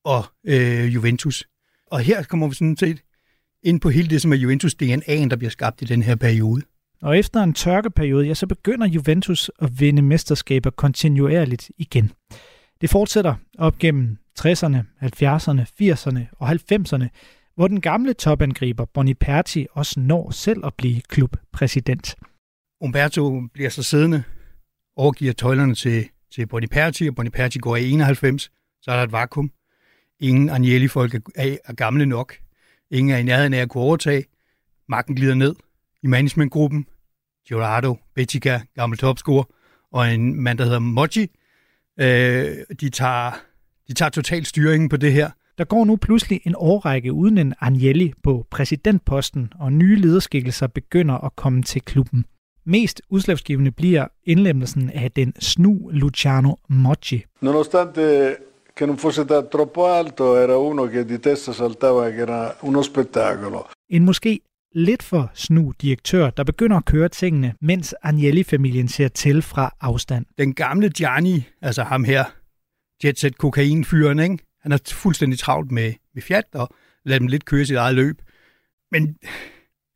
og 0.04 0.24
øh, 0.44 0.94
Juventus. 0.94 1.48
Og 1.86 2.00
her 2.00 2.22
kommer 2.22 2.48
vi 2.48 2.54
sådan 2.54 2.76
set 2.76 3.02
ind 3.62 3.80
på 3.80 3.88
hele 3.88 4.10
det, 4.10 4.22
som 4.22 4.32
er 4.32 4.36
Juventus 4.36 4.74
DNA'en, 4.82 5.28
der 5.28 5.36
bliver 5.36 5.50
skabt 5.50 5.82
i 5.82 5.84
den 5.84 6.02
her 6.02 6.16
periode. 6.16 6.62
Og 7.02 7.18
efter 7.18 7.42
en 7.42 7.54
tørkeperiode, 7.54 8.26
ja, 8.26 8.34
så 8.34 8.46
begynder 8.46 8.86
Juventus 8.86 9.50
at 9.58 9.80
vinde 9.80 10.02
mesterskaber 10.02 10.70
kontinuerligt 10.70 11.70
igen. 11.78 12.12
Det 12.80 12.90
fortsætter 12.90 13.34
op 13.58 13.78
gennem 13.78 14.18
60'erne, 14.40 14.78
70'erne, 15.02 15.64
80'erne 15.82 16.20
og 16.38 16.50
90'erne, 16.50 17.08
hvor 17.54 17.68
den 17.68 17.80
gamle 17.80 18.12
topangriber 18.14 18.84
Boniperti 18.84 19.66
også 19.70 20.00
når 20.00 20.30
selv 20.30 20.66
at 20.66 20.74
blive 20.74 21.00
klubpræsident. 21.00 22.16
Umberto 22.80 23.40
bliver 23.54 23.70
så 23.70 23.82
siddende, 23.82 24.22
overgiver 24.96 25.32
tøjlerne 25.32 25.74
til, 25.74 26.08
til 26.34 26.46
Boniperti, 26.46 27.08
og 27.08 27.14
Boniperti 27.14 27.58
går 27.58 27.76
i 27.76 27.90
91, 27.90 28.50
så 28.82 28.90
er 28.90 28.96
der 28.96 29.02
et 29.02 29.12
vakuum. 29.12 29.50
Ingen 30.20 30.50
Agnelli-folk 30.50 31.14
er, 31.14 31.56
er 31.64 31.72
gamle 31.72 32.06
nok. 32.06 32.34
Ingen 32.90 33.14
er 33.14 33.18
i 33.18 33.22
nærheden 33.22 33.54
af 33.54 33.58
at 33.58 33.68
kunne 33.68 33.84
overtage. 33.84 34.24
Magten 34.88 35.16
glider 35.16 35.34
ned 35.34 35.54
i 36.02 36.06
managementgruppen. 36.06 36.86
Giorardo, 37.48 37.98
Bettica, 38.14 38.60
gammel 38.74 38.98
topscorer, 38.98 39.44
og 39.92 40.14
en 40.14 40.40
mand, 40.40 40.58
der 40.58 40.64
hedder 40.64 40.78
Mochi, 40.78 41.30
øh, 42.00 42.56
de, 42.80 42.90
tager, 42.90 43.40
de 43.88 43.94
tager 43.94 44.10
total 44.10 44.44
styringen 44.44 44.88
på 44.88 44.96
det 44.96 45.12
her. 45.12 45.30
Der 45.58 45.64
går 45.64 45.84
nu 45.84 45.96
pludselig 45.96 46.40
en 46.44 46.54
årrække 46.56 47.12
uden 47.12 47.38
en 47.38 47.54
Agnelli 47.60 48.12
på 48.22 48.46
præsidentposten, 48.50 49.52
og 49.60 49.72
nye 49.72 49.96
lederskikkelser 49.96 50.66
begynder 50.66 51.24
at 51.24 51.36
komme 51.36 51.62
til 51.62 51.82
klubben. 51.82 52.24
Mest 52.66 53.02
udslagsgivende 53.08 53.70
bliver 53.70 54.06
indlemmelsen 54.24 54.90
af 54.90 55.10
den 55.10 55.32
snu 55.40 55.90
Luciano 55.92 56.54
Mochi. 56.68 57.24
Nonostante 57.42 58.36
che 58.78 58.86
non 58.86 58.98
fosse 58.98 59.24
da 59.24 59.42
troppo 59.42 59.86
alto, 59.86 60.36
era 60.36 60.56
uno 60.56 60.86
che 60.86 61.04
di 61.04 61.18
testa 61.18 61.52
saltava, 61.52 62.10
che 62.10 62.22
era 62.22 62.54
uno 62.62 62.82
spettacolo. 62.82 63.66
En 63.88 64.04
måske 64.04 64.40
lidt 64.72 65.02
for 65.02 65.30
snu 65.34 65.72
direktør, 65.82 66.30
der 66.30 66.44
begynder 66.44 66.76
at 66.76 66.84
køre 66.84 67.08
tingene, 67.08 67.54
mens 67.60 67.94
Agnelli-familien 68.02 68.88
ser 68.88 69.08
til 69.08 69.42
fra 69.42 69.74
afstand. 69.80 70.26
Den 70.38 70.54
gamle 70.54 70.90
Gianni, 70.90 71.44
altså 71.62 71.82
ham 71.82 72.04
her, 72.04 72.24
jetset 73.04 73.38
kokainfyren, 73.38 74.18
ikke? 74.18 74.38
han 74.64 74.72
er 74.72 74.78
fuldstændig 74.86 75.38
travlt 75.38 75.70
med, 75.70 75.92
med 76.14 76.22
fjat 76.22 76.44
og 76.52 76.68
lader 77.04 77.18
dem 77.18 77.28
lidt 77.28 77.44
køre 77.44 77.66
sit 77.66 77.76
eget 77.76 77.94
løb. 77.94 78.22
Men 78.90 79.16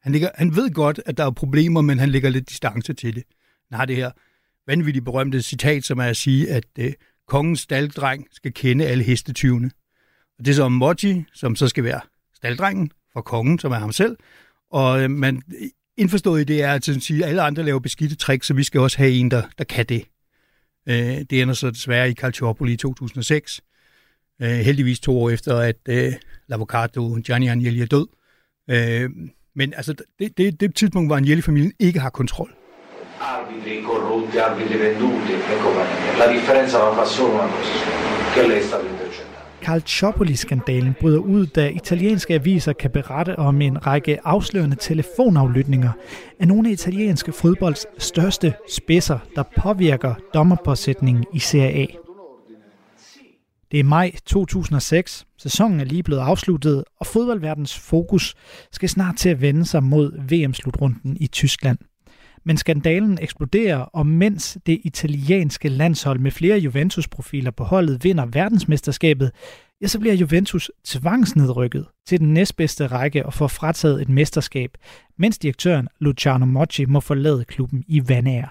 han, 0.03 0.13
ligger, 0.13 0.31
han 0.35 0.57
ved 0.57 0.71
godt, 0.71 1.01
at 1.07 1.17
der 1.17 1.27
er 1.27 1.31
problemer, 1.31 1.81
men 1.81 1.99
han 1.99 2.09
lægger 2.09 2.31
lidt 2.31 2.49
distance 2.49 2.93
til 2.93 3.15
det. 3.15 3.25
Han 3.71 3.79
har 3.79 3.85
det 3.85 3.97
her 3.97 4.11
vanvittigt 4.67 5.05
berømte 5.05 5.43
citat, 5.43 5.85
som 5.85 5.99
er 5.99 6.05
at 6.05 6.17
sige, 6.17 6.51
at 6.51 6.65
øh, 6.79 6.93
kongens 7.29 7.61
staldreng 7.61 8.27
skal 8.33 8.55
kende 8.55 8.87
alle 8.87 9.05
hestetyvene. 9.05 9.71
Og 10.39 10.45
det 10.45 10.51
er 10.51 10.55
så 10.55 10.69
Moji, 10.69 11.25
som 11.35 11.57
så 11.57 11.69
skal 11.69 11.85
være 11.85 12.01
staldrengen 12.35 12.91
for 13.13 13.21
kongen, 13.21 13.59
som 13.59 13.73
er 13.73 13.79
ham 13.79 13.93
selv. 13.93 14.17
Og 14.71 15.03
øh, 15.03 15.11
man 15.11 15.43
indforstået 15.97 16.41
i 16.41 16.45
det 16.45 16.63
er, 16.63 16.75
at, 16.75 16.85
sige, 16.85 17.25
at 17.25 17.29
alle 17.29 17.43
andre 17.43 17.63
laver 17.63 17.81
beskidte 17.81 18.17
tricks, 18.17 18.47
så 18.47 18.55
vi 18.55 18.63
skal 18.63 18.81
også 18.81 18.99
have 18.99 19.11
en, 19.11 19.31
der, 19.31 19.43
der 19.59 19.65
kan 19.65 19.87
det. 19.87 20.05
Øh, 20.89 21.25
det 21.31 21.43
ender 21.43 21.55
så 21.55 21.71
desværre 21.71 22.11
i 22.11 22.15
Calciopoli 22.15 22.73
i 22.73 22.77
2006. 22.77 23.61
Øh, 24.43 24.49
heldigvis 24.49 25.01
to 25.01 25.23
år 25.23 25.31
efter, 25.31 25.57
at 25.57 25.77
øh, 25.89 26.13
Lavocato 26.47 27.19
Gianni 27.27 27.49
Agnelli 27.49 27.81
er 27.81 27.87
død. 27.87 28.07
Øh, 28.71 29.11
men 29.55 29.75
altså, 29.75 29.95
det, 30.19 30.39
det, 30.39 30.61
det 30.61 30.75
tidspunkt, 30.75 31.09
hvor 31.09 31.17
Agnelli-familien 31.17 31.73
ikke 31.79 32.01
har 32.01 32.11
kontrol. 32.11 32.51
Arbitri 33.21 33.83
corrotti, 33.83 34.37
arbitri 34.39 34.79
venduti 34.79 35.33
ecco. 35.55 35.71
La 36.19 36.27
differenza 36.33 36.79
la 36.79 36.93
fa 36.99 37.05
solo 37.05 37.33
una 37.35 37.49
cosa, 37.55 37.75
che 38.35 38.49
lei 38.49 38.63
sta 38.63 38.98
Calciopoli-skandalen 39.69 40.95
bryder 41.01 41.19
ud, 41.19 41.47
da 41.47 41.69
italienske 41.69 42.35
aviser 42.35 42.73
kan 42.73 42.91
berette 42.91 43.39
om 43.39 43.61
en 43.61 43.87
række 43.87 44.27
afslørende 44.27 44.77
telefonaflytninger 44.77 45.93
af 46.41 46.49
nogle 46.49 46.69
af 46.69 46.73
italienske 46.73 47.33
fodbolds 47.33 47.87
største 47.99 48.55
spidser, 48.71 49.19
der 49.37 49.43
påvirker 49.57 50.15
dommerpåsætningen 50.35 51.25
i 51.35 51.39
Serie 51.39 51.83
A. 51.83 51.87
Det 53.71 53.81
er 53.81 53.85
maj 53.85 54.13
2006. 54.27 55.27
Sæsonen 55.39 55.81
er 55.81 55.85
lige 55.85 56.03
blevet 56.03 56.21
afsluttet, 56.21 56.85
og 57.01 57.07
fodboldverdens 57.07 57.79
fokus 57.79 58.35
skal 58.73 58.89
snart 58.89 59.17
til 59.17 59.29
at 59.29 59.41
vende 59.41 59.67
sig 59.67 59.83
mod 59.83 60.13
VM-slutrunden 60.29 61.17
i 61.21 61.27
Tyskland. 61.27 61.79
Men 62.45 62.57
skandalen 62.57 63.19
eksploderer, 63.23 63.79
og 63.79 64.07
mens 64.07 64.59
det 64.67 64.81
italienske 64.85 65.69
landshold 65.69 66.19
med 66.19 66.31
flere 66.31 66.59
Juventus-profiler 66.59 67.51
på 67.51 67.65
holdet 67.65 68.05
vinder 68.05 68.27
verdensmesterskabet, 68.27 69.31
ja, 69.81 69.87
så 69.87 70.01
bliver 70.01 70.15
Juventus 70.15 70.71
tvangsnedrykket 70.85 71.87
til 72.07 72.21
den 72.21 72.35
næstbedste 72.35 72.87
række 72.87 73.27
og 73.27 73.35
får 73.35 73.49
frataget 73.49 74.03
et 74.03 74.09
mesterskab, 74.09 74.71
mens 75.19 75.39
direktøren 75.39 75.89
Luciano 76.01 76.47
Mochi 76.47 76.85
må 76.85 77.01
forlade 77.01 77.45
klubben 77.45 77.85
i 77.89 78.09
vanære. 78.09 78.49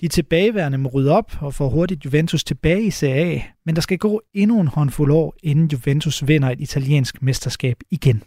De 0.00 0.08
tilbageværende 0.08 0.78
må 0.78 0.88
rydde 0.88 1.12
op 1.12 1.42
og 1.42 1.54
få 1.54 1.70
hurtigt 1.70 2.04
Juventus 2.04 2.44
tilbage 2.44 2.82
i 2.82 2.90
Serie 2.90 3.34
A, 3.34 3.40
men 3.66 3.74
der 3.74 3.80
skal 3.80 3.98
gå 3.98 4.22
endnu 4.34 4.60
en 4.60 4.68
håndfuld 4.68 5.12
år, 5.12 5.34
inden 5.42 5.68
Juventus 5.72 6.26
vinder 6.26 6.50
et 6.50 6.60
italiensk 6.60 7.22
mesterskab 7.22 7.76
igen. 7.90 8.22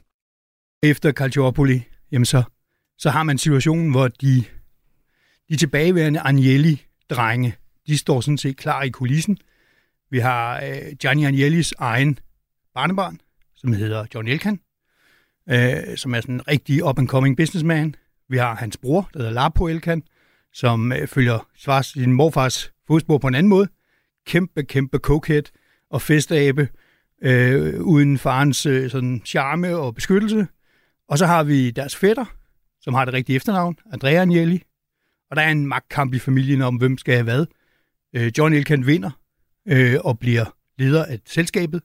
Efter 0.83 1.11
Calciopoli, 1.11 1.83
jamen 2.11 2.25
så, 2.25 2.43
så 2.97 3.09
har 3.09 3.23
man 3.23 3.37
situationen, 3.37 3.91
hvor 3.91 4.07
de, 4.07 4.43
de 5.51 5.55
tilbageværende 5.55 6.19
Agnelli-drenge, 6.19 7.55
de 7.87 7.97
står 7.97 8.21
sådan 8.21 8.37
set 8.37 8.57
klar 8.57 8.83
i 8.83 8.89
kulissen. 8.89 9.37
Vi 10.11 10.19
har 10.19 10.61
øh, 10.63 10.95
Gianni 10.99 11.25
Agnellis 11.25 11.73
egen 11.77 12.19
barnebarn, 12.73 13.19
som 13.55 13.73
hedder 13.73 14.05
John 14.15 14.27
Elkan, 14.27 14.59
øh, 15.49 15.97
som 15.97 16.13
er 16.13 16.21
sådan 16.21 16.35
en 16.35 16.47
rigtig 16.47 16.83
up-and-coming 16.83 17.35
businessman. 17.35 17.95
Vi 18.29 18.37
har 18.37 18.55
hans 18.55 18.77
bror, 18.77 19.09
der 19.13 19.19
hedder 19.19 19.33
Lapo 19.33 19.67
Elkan, 19.67 20.03
som 20.53 20.91
øh, 20.91 21.07
følger 21.07 21.47
svars, 21.57 21.85
sin 21.85 22.13
morfars 22.13 22.71
fodspor 22.87 23.17
på 23.17 23.27
en 23.27 23.35
anden 23.35 23.49
måde. 23.49 23.67
Kæmpe, 24.27 24.63
kæmpe 24.63 24.97
cokehead 24.97 25.43
og 25.89 26.01
festabe, 26.01 26.69
øh, 27.21 27.81
uden 27.81 28.17
farens 28.17 28.65
øh, 28.65 28.89
sådan 28.89 29.21
charme 29.25 29.77
og 29.77 29.95
beskyttelse. 29.95 30.47
Og 31.07 31.17
så 31.17 31.25
har 31.25 31.43
vi 31.43 31.71
deres 31.71 31.95
fætter, 31.95 32.25
som 32.81 32.93
har 32.93 33.05
det 33.05 33.13
rigtige 33.13 33.35
efternavn, 33.35 33.77
Andrea 33.93 34.21
Agnelli. 34.21 34.63
Og 35.31 35.37
der 35.37 35.41
er 35.41 35.51
en 35.51 35.67
magtkamp 35.67 36.13
i 36.13 36.19
familien 36.19 36.61
om, 36.61 36.75
hvem 36.75 36.97
skal 36.97 37.13
have 37.13 37.23
hvad. 37.23 37.45
Øh, 38.15 38.31
John 38.37 38.53
Elkan 38.53 38.87
vinder 38.87 39.11
øh, 39.67 39.95
og 40.03 40.19
bliver 40.19 40.45
leder 40.77 41.05
af 41.05 41.19
selskabet. 41.25 41.81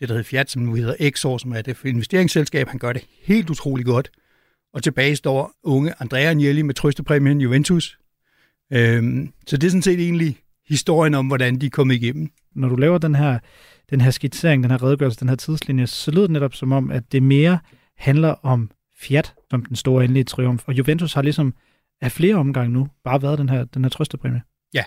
Det, 0.00 0.08
der 0.08 0.14
hedder 0.14 0.28
Fiat, 0.28 0.50
som 0.50 0.62
nu 0.62 0.74
hedder 0.74 0.94
Exor, 1.00 1.38
som 1.38 1.52
er 1.52 1.62
det 1.62 1.84
investeringsselskab. 1.84 2.68
Han 2.68 2.78
gør 2.78 2.92
det 2.92 3.04
helt 3.22 3.50
utrolig 3.50 3.86
godt. 3.86 4.10
Og 4.74 4.82
tilbage 4.82 5.16
står 5.16 5.52
unge 5.62 5.92
Andrea 6.00 6.28
Agnelli 6.28 6.62
med 6.62 6.74
trøstepræmien 6.74 7.40
Juventus. 7.40 7.98
Øhm, 8.72 9.32
så 9.46 9.56
det 9.56 9.66
er 9.66 9.70
sådan 9.70 9.82
set 9.82 10.00
egentlig 10.00 10.38
historien 10.68 11.14
om, 11.14 11.26
hvordan 11.26 11.58
de 11.58 11.66
er 11.66 11.70
kommet 11.70 11.94
igennem. 11.94 12.30
Når 12.54 12.68
du 12.68 12.76
laver 12.76 12.98
den 12.98 13.14
her, 13.14 13.38
den 13.90 14.00
her 14.00 14.10
skitsering, 14.10 14.62
den 14.62 14.70
her 14.70 14.82
redegørelse, 14.82 15.20
den 15.20 15.28
her 15.28 15.36
tidslinje, 15.36 15.86
så 15.86 16.10
lyder 16.10 16.22
det 16.22 16.30
netop 16.30 16.54
som 16.54 16.72
om, 16.72 16.90
at 16.90 17.12
det 17.12 17.22
mere 17.22 17.58
handler 17.96 18.28
om 18.28 18.70
Fiat 19.00 19.34
som 19.50 19.64
den 19.64 19.76
store 19.76 20.04
endelige 20.04 20.24
triumf. 20.24 20.62
Og 20.66 20.74
Juventus 20.74 21.12
har 21.12 21.22
ligesom 21.22 21.54
af 22.00 22.12
flere 22.12 22.34
omgange 22.34 22.72
nu 22.72 22.88
bare 23.04 23.22
været 23.22 23.38
den 23.38 23.48
her, 23.48 23.64
den 23.64 23.84
her 23.84 23.88
trøstepræmie. 23.88 24.42
Ja, 24.74 24.84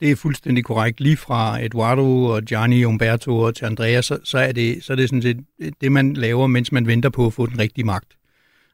det 0.00 0.10
er 0.10 0.16
fuldstændig 0.16 0.64
korrekt. 0.64 1.00
Lige 1.00 1.16
fra 1.16 1.64
Eduardo 1.64 2.24
og 2.24 2.42
Gianni 2.42 2.84
Umberto 2.84 3.38
og 3.38 3.54
til 3.54 3.64
Andrea, 3.64 4.02
så, 4.02 4.18
så, 4.24 4.38
er 4.38 4.52
det, 4.52 4.84
så 4.84 4.92
er 4.92 4.96
det 4.96 5.08
sådan 5.08 5.22
set 5.22 5.44
det, 5.80 5.92
man 5.92 6.14
laver, 6.14 6.46
mens 6.46 6.72
man 6.72 6.86
venter 6.86 7.08
på 7.10 7.26
at 7.26 7.32
få 7.32 7.46
den 7.46 7.58
rigtige 7.58 7.84
magt. 7.84 8.16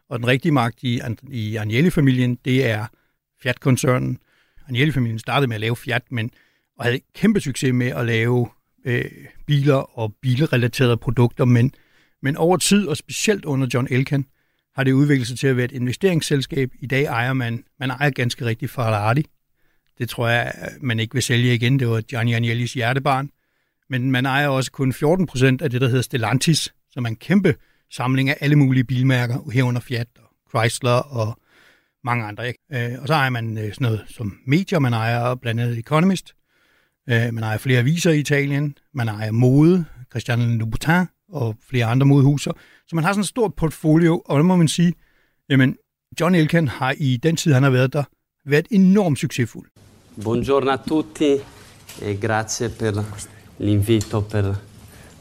Og 0.08 0.18
den 0.18 0.26
rigtige 0.26 0.52
magt 0.52 0.82
i, 0.82 1.00
i 1.30 1.56
Agnelli-familien, 1.56 2.38
det 2.44 2.66
er 2.66 2.86
Fiat-koncernen. 3.42 4.18
Agnelli-familien 4.66 5.18
startede 5.18 5.46
med 5.46 5.56
at 5.56 5.60
lave 5.60 5.76
Fiat, 5.76 6.02
men 6.10 6.30
og 6.78 6.84
havde 6.84 7.00
kæmpe 7.14 7.40
succes 7.40 7.72
med 7.72 7.86
at 7.86 8.06
lave 8.06 8.48
øh, 8.84 9.04
biler 9.46 9.98
og 9.98 10.14
bilrelaterede 10.22 10.96
produkter, 10.96 11.44
men, 11.44 11.72
men 12.22 12.36
over 12.36 12.56
tid, 12.56 12.86
og 12.86 12.96
specielt 12.96 13.44
under 13.44 13.66
John 13.74 13.88
Elkan, 13.90 14.26
har 14.78 14.84
det 14.84 14.92
udviklet 14.92 15.28
sig 15.28 15.38
til 15.38 15.46
at 15.46 15.56
være 15.56 15.64
et 15.64 15.72
investeringsselskab. 15.72 16.70
I 16.80 16.86
dag 16.86 17.04
ejer 17.04 17.32
man, 17.32 17.64
man 17.80 17.90
ejer 17.90 18.10
ganske 18.10 18.44
rigtigt 18.44 18.72
Ferrari. 18.72 19.24
Det 19.98 20.08
tror 20.08 20.28
jeg, 20.28 20.52
øh, 20.62 20.68
man 20.80 21.00
ikke 21.00 21.14
vil 21.14 21.22
sælge 21.22 21.54
igen. 21.54 21.78
Det 21.78 21.88
var 21.88 22.00
Gianni 22.00 22.32
Agnellis 22.34 22.74
hjertebarn. 22.74 23.30
Men 23.90 24.10
man 24.10 24.26
ejer 24.26 24.48
også 24.48 24.72
kun 24.72 24.92
14 24.92 25.26
procent 25.26 25.62
af 25.62 25.70
det, 25.70 25.80
der 25.80 25.86
hedder 25.88 26.02
Stellantis, 26.02 26.74
som 26.90 27.04
er 27.04 27.08
en 27.08 27.16
kæmpe 27.16 27.54
samling 27.90 28.30
af 28.30 28.36
alle 28.40 28.56
mulige 28.56 28.84
bilmærker, 28.84 29.50
herunder 29.52 29.80
Fiat 29.80 30.08
og 30.18 30.30
Chrysler 30.50 30.90
og 30.90 31.38
mange 32.04 32.24
andre. 32.24 32.54
Øh, 32.72 33.00
og 33.00 33.06
så 33.06 33.14
ejer 33.14 33.30
man 33.30 33.58
øh, 33.58 33.64
sådan 33.64 33.84
noget 33.84 34.04
som 34.08 34.38
medier, 34.46 34.78
man 34.78 34.92
ejer 34.92 35.34
blandt 35.34 35.60
andet 35.60 35.78
Economist, 35.78 36.34
øh, 37.08 37.34
man 37.34 37.44
ejer 37.44 37.58
flere 37.58 37.78
aviser 37.78 38.10
i 38.10 38.18
Italien, 38.18 38.76
man 38.94 39.08
ejer 39.08 39.30
mode, 39.30 39.84
Christian 40.10 40.58
Louboutin 40.58 41.06
og 41.28 41.56
flere 41.70 41.86
andre 41.86 42.06
modehuser. 42.06 42.52
Så 42.88 42.96
man 42.96 43.04
har 43.04 43.12
sådan 43.12 43.20
et 43.20 43.28
stort 43.28 43.54
portfolio, 43.54 44.22
og 44.24 44.38
det 44.38 44.44
må 44.46 44.56
man 44.56 44.68
sige, 44.68 44.92
jamen 45.48 45.76
John 46.20 46.34
Elkan 46.34 46.68
har 46.68 46.94
i 46.98 47.16
den 47.16 47.36
tid, 47.36 47.52
han 47.52 47.62
har 47.62 47.70
været 47.70 47.92
der, 47.92 48.04
været 48.46 48.66
enormt 48.70 49.18
succesfuld. 49.18 49.68
Buongiorno 50.22 50.70
a 50.70 50.76
tutti 50.76 51.32
e 52.02 52.14
grazie 52.14 52.68
per 52.68 53.04
l'invito 53.60 54.20
per 54.20 54.54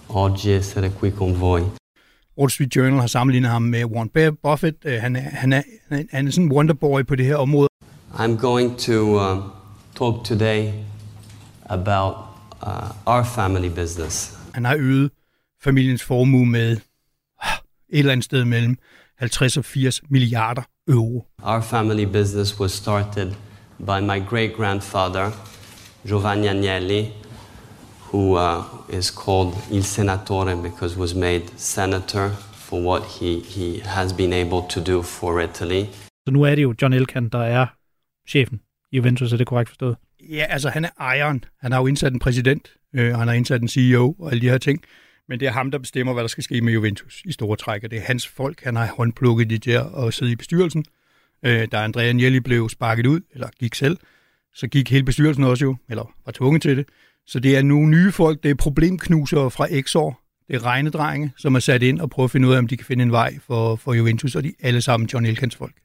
oggi 0.09 0.51
essere 0.51 0.89
qui 0.89 1.11
con 1.11 1.39
voi. 1.39 1.61
Wall 2.37 2.49
Street 2.49 2.75
Journal 2.75 2.99
har 2.99 3.07
sammenlignet 3.07 3.51
ham 3.51 3.61
med 3.61 3.85
Warren 3.85 4.37
Buffett. 4.43 4.85
Uh, 4.85 4.91
han, 4.91 5.15
er, 5.15 5.19
han, 5.19 5.53
er, 5.53 5.61
han 5.89 6.27
er 6.27 6.31
sådan 6.31 6.45
en 6.45 6.51
wonderboy 6.51 7.03
på 7.03 7.15
det 7.15 7.25
her 7.25 7.35
område. 7.35 7.69
I'm 8.13 8.37
going 8.37 8.77
to 8.79 8.93
uh, 8.93 9.43
talk 9.95 10.25
today 10.25 10.71
about 11.65 12.15
uh, 12.63 13.15
our 13.15 13.23
family 13.23 13.69
business. 13.69 14.37
Han 14.53 14.65
har 14.65 14.75
øget 14.79 15.11
familiens 15.63 16.03
formue 16.03 16.45
med 16.45 16.77
et 17.89 17.99
eller 17.99 18.11
andet 18.11 18.25
sted 18.25 18.45
mellem 18.45 18.77
50 19.19 19.57
og 19.57 19.65
80 19.65 20.01
milliarder 20.09 20.61
euro. 20.87 21.25
Our 21.43 21.61
family 21.61 22.05
business 22.05 22.59
was 22.59 22.71
started 22.71 23.31
by 23.79 23.99
my 24.01 24.19
great 24.29 24.53
grandfather, 24.53 25.31
Giovanni 26.07 26.47
Agnelli, 26.47 27.11
who 28.11 28.37
uh, 28.37 28.63
is 28.99 29.05
called 29.09 29.53
Il 29.71 29.83
Senatore 29.83 30.55
because 30.63 30.99
was 30.99 31.15
made 31.15 31.41
senator 31.57 32.29
for 32.53 32.79
what 32.81 33.03
he, 33.03 33.39
he 33.39 33.79
has 33.79 34.13
been 34.13 34.33
able 34.33 34.61
to 34.69 34.79
do 34.93 35.01
for 35.01 35.41
Italy. 35.41 35.85
Så 36.25 36.31
nu 36.31 36.43
er 36.43 36.55
det 36.55 36.63
jo 36.63 36.73
John 36.81 36.93
Elkann, 36.93 37.29
der 37.29 37.43
er 37.43 37.67
chefen 38.29 38.61
i 38.91 38.95
Juventus, 38.95 39.33
er 39.33 39.37
det 39.37 39.47
korrekt 39.47 39.69
forstået? 39.69 39.95
Ja, 40.29 40.45
altså 40.49 40.69
han 40.69 40.85
er 40.85 40.89
ejeren. 40.99 41.43
Han 41.61 41.71
har 41.71 41.79
jo 41.79 41.87
indsat 41.87 42.13
en 42.13 42.19
præsident, 42.19 42.67
øh, 42.95 43.15
han 43.15 43.27
har 43.27 43.35
indsat 43.35 43.61
en 43.61 43.67
CEO 43.67 44.15
og 44.19 44.31
alle 44.31 44.41
de 44.41 44.49
her 44.49 44.57
ting. 44.57 44.81
Men 45.29 45.39
det 45.39 45.47
er 45.47 45.51
ham, 45.51 45.71
der 45.71 45.77
bestemmer, 45.77 46.13
hvad 46.13 46.23
der 46.23 46.27
skal 46.27 46.43
ske 46.43 46.61
med 46.61 46.73
Juventus 46.73 47.21
i 47.25 47.31
store 47.31 47.57
træk, 47.57 47.83
og 47.83 47.91
det 47.91 47.97
er 47.97 48.03
hans 48.03 48.27
folk. 48.27 48.63
Han 48.63 48.75
har 48.75 48.87
håndplukket 48.97 49.49
de 49.49 49.57
der 49.57 49.81
og 49.81 50.13
sidde 50.13 50.31
i 50.31 50.35
bestyrelsen. 50.35 50.85
Øh, 51.45 51.67
da 51.71 51.77
Andrea 51.77 52.07
Agnelli 52.07 52.39
blev 52.39 52.69
sparket 52.69 53.05
ud, 53.05 53.19
eller 53.33 53.49
gik 53.59 53.75
selv, 53.75 53.97
så 54.53 54.67
gik 54.67 54.91
hele 54.91 55.03
bestyrelsen 55.03 55.43
også 55.43 55.65
jo, 55.65 55.75
eller 55.89 56.13
var 56.25 56.31
tvunget 56.31 56.61
til 56.61 56.77
det. 56.77 56.85
Så 57.27 57.39
det 57.39 57.57
er 57.57 57.61
nogle 57.61 57.89
nye 57.89 58.11
folk, 58.11 58.43
det 58.43 58.51
er 58.51 58.55
problemknusere 58.55 59.51
fra 59.51 59.67
Exor, 59.71 60.19
det 60.47 60.55
er 60.55 60.65
regnedrenge, 60.65 61.31
som 61.37 61.55
er 61.55 61.59
sat 61.59 61.83
ind 61.83 62.01
og 62.01 62.09
prøver 62.09 62.25
at 62.25 62.31
finde 62.31 62.47
ud 62.47 62.53
af, 62.53 62.57
om 62.57 62.67
de 62.67 62.77
kan 62.77 62.85
finde 62.85 63.03
en 63.03 63.11
vej 63.11 63.37
for, 63.47 63.75
for 63.75 63.93
Juventus, 63.93 64.35
og 64.35 64.43
de 64.43 64.53
alle 64.59 64.81
sammen 64.81 65.09
John 65.13 65.25
Elkans 65.25 65.55
folk. 65.55 65.75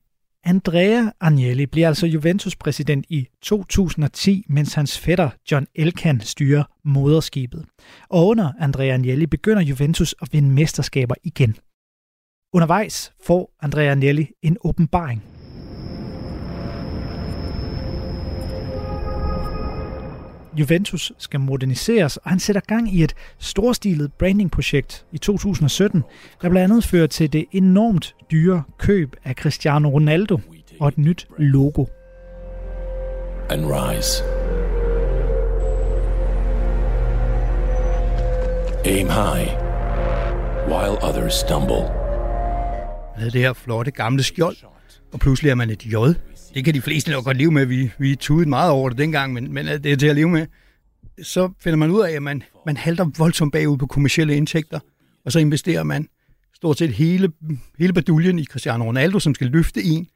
Andrea 0.45 1.11
Agnelli 1.21 1.67
bliver 1.67 1.89
altså 1.89 2.07
Juventus-præsident 2.07 3.07
i 3.09 3.29
2010, 3.43 4.45
mens 4.49 4.75
hans 4.75 4.99
fætter 4.99 5.31
John 5.51 5.67
Elkann 5.75 6.21
styrer 6.21 6.65
moderskibet. 6.85 7.67
Og 8.09 8.27
under 8.27 8.53
Andrea 8.61 8.93
Agnelli 8.93 9.27
begynder 9.27 9.63
Juventus 9.63 10.15
at 10.23 10.29
vinde 10.33 10.51
mesterskaber 10.51 11.15
igen. 11.25 11.57
Undervejs 12.55 13.13
får 13.25 13.53
Andrea 13.61 13.91
Agnelli 13.91 14.31
en 14.43 14.57
åbenbaring. 14.65 15.32
Juventus 20.57 21.13
skal 21.19 21.41
moderniseres, 21.41 22.17
og 22.17 22.31
han 22.31 22.39
sætter 22.39 22.63
gang 22.69 22.95
i 22.95 23.03
et 23.05 23.15
storstilet 23.39 24.13
brandingprojekt 24.13 25.07
i 25.13 25.19
2017, 25.19 26.03
der 26.43 26.49
blandt 26.49 26.73
andet 26.73 26.85
fører 26.85 27.07
til 27.07 27.33
det 27.33 27.45
enormt 27.53 28.15
dyre 28.31 28.63
køb 28.79 29.17
af 29.25 29.35
Cristiano 29.35 29.89
Ronaldo 29.89 30.39
og 30.81 30.89
et 30.89 30.99
nyt 30.99 31.27
logo. 31.39 31.85
and 33.53 33.67
rise. 33.67 34.23
Aim 38.85 39.09
high 39.09 39.47
while 40.69 40.97
others 41.03 41.35
stumble. 41.35 41.83
Havde 43.17 43.31
det 43.31 43.41
her 43.41 43.53
flotte 43.53 43.91
gamle 43.91 44.23
skjold, 44.23 44.57
og 45.13 45.21
pludselig 45.21 45.51
er 45.51 45.55
man 45.55 45.71
et 45.71 45.87
J. 45.87 45.95
Det 46.55 46.65
kan 46.65 46.75
de 46.75 46.81
fleste 46.81 47.11
nok 47.11 47.25
godt 47.25 47.37
leve 47.37 47.51
med. 47.51 47.67
Vi, 47.67 47.91
vi 47.99 48.17
tudede 48.17 48.49
meget 48.49 48.71
over 48.71 48.89
det 48.89 48.99
dengang, 48.99 49.33
men, 49.33 49.53
men 49.53 49.67
det 49.67 49.87
er 49.87 49.97
til 49.97 50.07
at 50.07 50.17
leve 50.17 50.29
med. 50.29 50.47
Så 51.23 51.51
finder 51.61 51.77
man 51.77 51.91
ud 51.91 52.01
af, 52.01 52.11
at 52.11 52.23
man, 52.23 52.43
man 52.67 52.77
halter 52.77 53.05
voldsomt 53.19 53.53
bagud 53.53 53.79
på 53.79 53.87
kommersielle 53.87 54.37
indtægter, 54.37 54.81
og 55.25 55.33
så 55.33 55.39
investerer 55.39 55.83
man 55.83 56.09
stort 56.55 56.79
set 56.79 56.93
hele, 56.93 57.33
hele 57.79 57.93
baduljen 57.93 58.39
i 58.39 58.45
Cristiano 58.45 58.85
Ronaldo, 58.85 59.19
som 59.19 59.35
skal 59.35 59.47
løfte 59.47 59.83
en. 59.83 60.07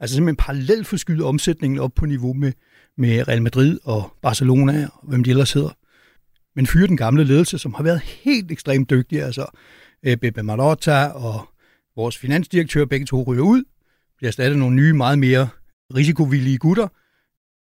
Altså 0.00 0.14
simpelthen 0.14 0.36
parallelt 0.36 0.86
forskyde 0.86 1.24
omsætningen 1.24 1.78
op 1.78 1.90
på 1.96 2.06
niveau 2.06 2.32
med, 2.32 2.52
med 2.98 3.28
Real 3.28 3.42
Madrid 3.42 3.78
og 3.84 4.12
Barcelona 4.22 4.88
og 4.92 5.08
hvem 5.08 5.24
de 5.24 5.30
ellers 5.30 5.52
hedder. 5.52 5.76
Men 6.56 6.66
fyre 6.66 6.86
den 6.86 6.96
gamle 6.96 7.24
ledelse, 7.24 7.58
som 7.58 7.74
har 7.74 7.82
været 7.82 8.00
helt 8.00 8.52
ekstremt 8.52 8.90
dygtig, 8.90 9.22
altså 9.22 9.46
øh, 10.02 10.10
Bebe 10.10 10.20
Beppe 10.20 10.42
Marotta 10.42 11.06
og 11.06 11.48
vores 11.96 12.18
finansdirektør, 12.18 12.84
begge 12.84 13.06
to 13.06 13.22
ryger 13.22 13.42
ud, 13.42 13.62
bliver 14.16 14.28
erstattet 14.28 14.58
nogle 14.58 14.76
nye, 14.76 14.92
meget 14.92 15.18
mere 15.18 15.48
risikovillige 15.94 16.58
gutter. 16.58 16.88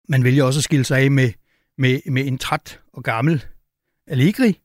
Man 0.09 0.25
vælger 0.25 0.45
også 0.45 0.61
at 0.61 0.65
skille 0.65 0.85
sig 0.85 0.99
af 0.99 1.11
med, 1.11 1.31
med, 1.79 2.01
med 2.07 2.27
en 2.27 2.39
træt 2.39 2.81
og 2.93 3.03
gammel 3.03 3.45
Allegri, 4.07 4.61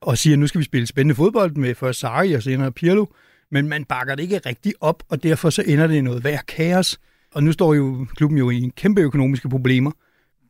og 0.00 0.18
siger, 0.18 0.34
at 0.34 0.38
nu 0.38 0.46
skal 0.46 0.58
vi 0.58 0.64
spille 0.64 0.86
spændende 0.86 1.14
fodbold 1.14 1.56
med 1.56 1.74
først 1.74 2.00
Sarri 2.00 2.32
og 2.32 2.42
senere 2.42 2.72
Pirlo, 2.72 3.06
men 3.50 3.68
man 3.68 3.84
bakker 3.84 4.14
det 4.14 4.22
ikke 4.22 4.40
rigtig 4.46 4.72
op, 4.80 5.02
og 5.08 5.22
derfor 5.22 5.50
så 5.50 5.62
ender 5.66 5.86
det 5.86 5.94
i 5.94 6.00
noget 6.00 6.24
værd 6.24 6.46
kaos. 6.46 6.98
Og 7.34 7.42
nu 7.42 7.52
står 7.52 7.74
jo 7.74 8.06
klubben 8.16 8.38
jo 8.38 8.50
i 8.50 8.60
en 8.60 8.70
kæmpe 8.70 9.00
økonomiske 9.00 9.48
problemer. 9.48 9.90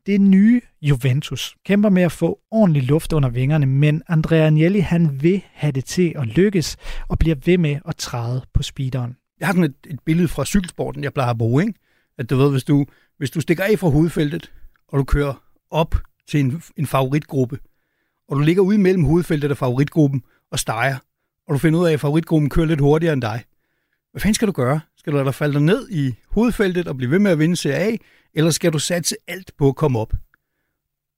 Det 0.06 0.20
nye 0.20 0.60
Juventus 0.82 1.56
kæmper 1.66 1.88
med 1.88 2.02
at 2.02 2.12
få 2.12 2.40
ordentlig 2.50 2.82
luft 2.82 3.12
under 3.12 3.28
vingerne, 3.28 3.66
men 3.66 4.02
Andrea 4.08 4.46
Agnelli 4.46 4.78
han 4.78 5.22
vil 5.22 5.42
have 5.52 5.72
det 5.72 5.84
til 5.84 6.12
at 6.16 6.26
lykkes 6.26 6.76
og 7.08 7.18
bliver 7.18 7.36
ved 7.44 7.58
med 7.58 7.78
at 7.88 7.96
træde 7.96 8.42
på 8.54 8.62
speederen. 8.62 9.16
Jeg 9.40 9.48
har 9.48 9.52
sådan 9.52 9.64
et, 9.64 9.74
et 9.86 10.00
billede 10.04 10.28
fra 10.28 10.44
cykelsporten, 10.44 11.04
jeg 11.04 11.12
plejer 11.12 11.30
at 11.30 11.38
bruge, 11.38 11.62
ikke? 11.62 11.78
At 12.18 12.30
du 12.30 12.36
ved, 12.36 12.50
hvis 12.50 12.64
du, 12.64 12.86
hvis 13.18 13.30
du 13.30 13.40
stikker 13.40 13.64
af 13.64 13.78
fra 13.78 13.88
hovedfeltet, 13.88 14.52
og 14.88 14.98
du 14.98 15.04
kører 15.04 15.34
op 15.70 15.94
til 16.28 16.40
en, 16.40 16.62
en 16.76 16.86
favoritgruppe, 16.86 17.58
og 18.28 18.36
du 18.36 18.42
ligger 18.42 18.62
ude 18.62 18.78
mellem 18.78 19.04
hovedfeltet 19.04 19.50
og 19.50 19.56
favoritgruppen 19.56 20.22
og 20.50 20.58
steger, 20.58 20.96
og 21.48 21.54
du 21.54 21.58
finder 21.58 21.80
ud 21.80 21.86
af, 21.86 21.92
at 21.92 22.00
favoritgruppen 22.00 22.50
kører 22.50 22.66
lidt 22.66 22.80
hurtigere 22.80 23.12
end 23.12 23.22
dig. 23.22 23.44
Hvad 24.10 24.20
fanden 24.20 24.34
skal 24.34 24.48
du 24.48 24.52
gøre? 24.52 24.80
Skal 24.96 25.12
du 25.12 25.16
lade 25.16 25.24
dig 25.24 25.34
falde 25.34 25.60
ned 25.60 25.90
i 25.90 26.14
hovedfeltet 26.28 26.88
og 26.88 26.96
blive 26.96 27.10
ved 27.10 27.18
med 27.18 27.30
at 27.30 27.38
vinde 27.38 27.56
CA, 27.56 27.96
eller 28.34 28.50
skal 28.50 28.72
du 28.72 28.78
satse 28.78 29.16
alt 29.28 29.52
på 29.58 29.68
at 29.68 29.76
komme 29.76 29.98
op? 29.98 30.12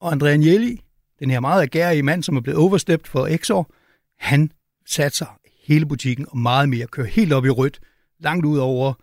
Og 0.00 0.12
Andrea 0.12 0.32
Agnelli, 0.32 0.82
den 1.18 1.30
her 1.30 1.40
meget 1.40 1.62
agerige 1.62 2.02
mand, 2.02 2.22
som 2.22 2.36
er 2.36 2.40
blevet 2.40 2.60
oversteppet 2.60 3.08
for 3.08 3.26
Exor, 3.26 3.70
han 4.18 4.52
satser 4.86 5.40
hele 5.64 5.86
butikken 5.86 6.26
og 6.28 6.38
meget 6.38 6.68
mere, 6.68 6.86
kører 6.86 7.06
helt 7.06 7.32
op 7.32 7.44
i 7.44 7.50
rødt, 7.50 7.80
langt 8.18 8.46
ud 8.46 8.58
over 8.58 8.94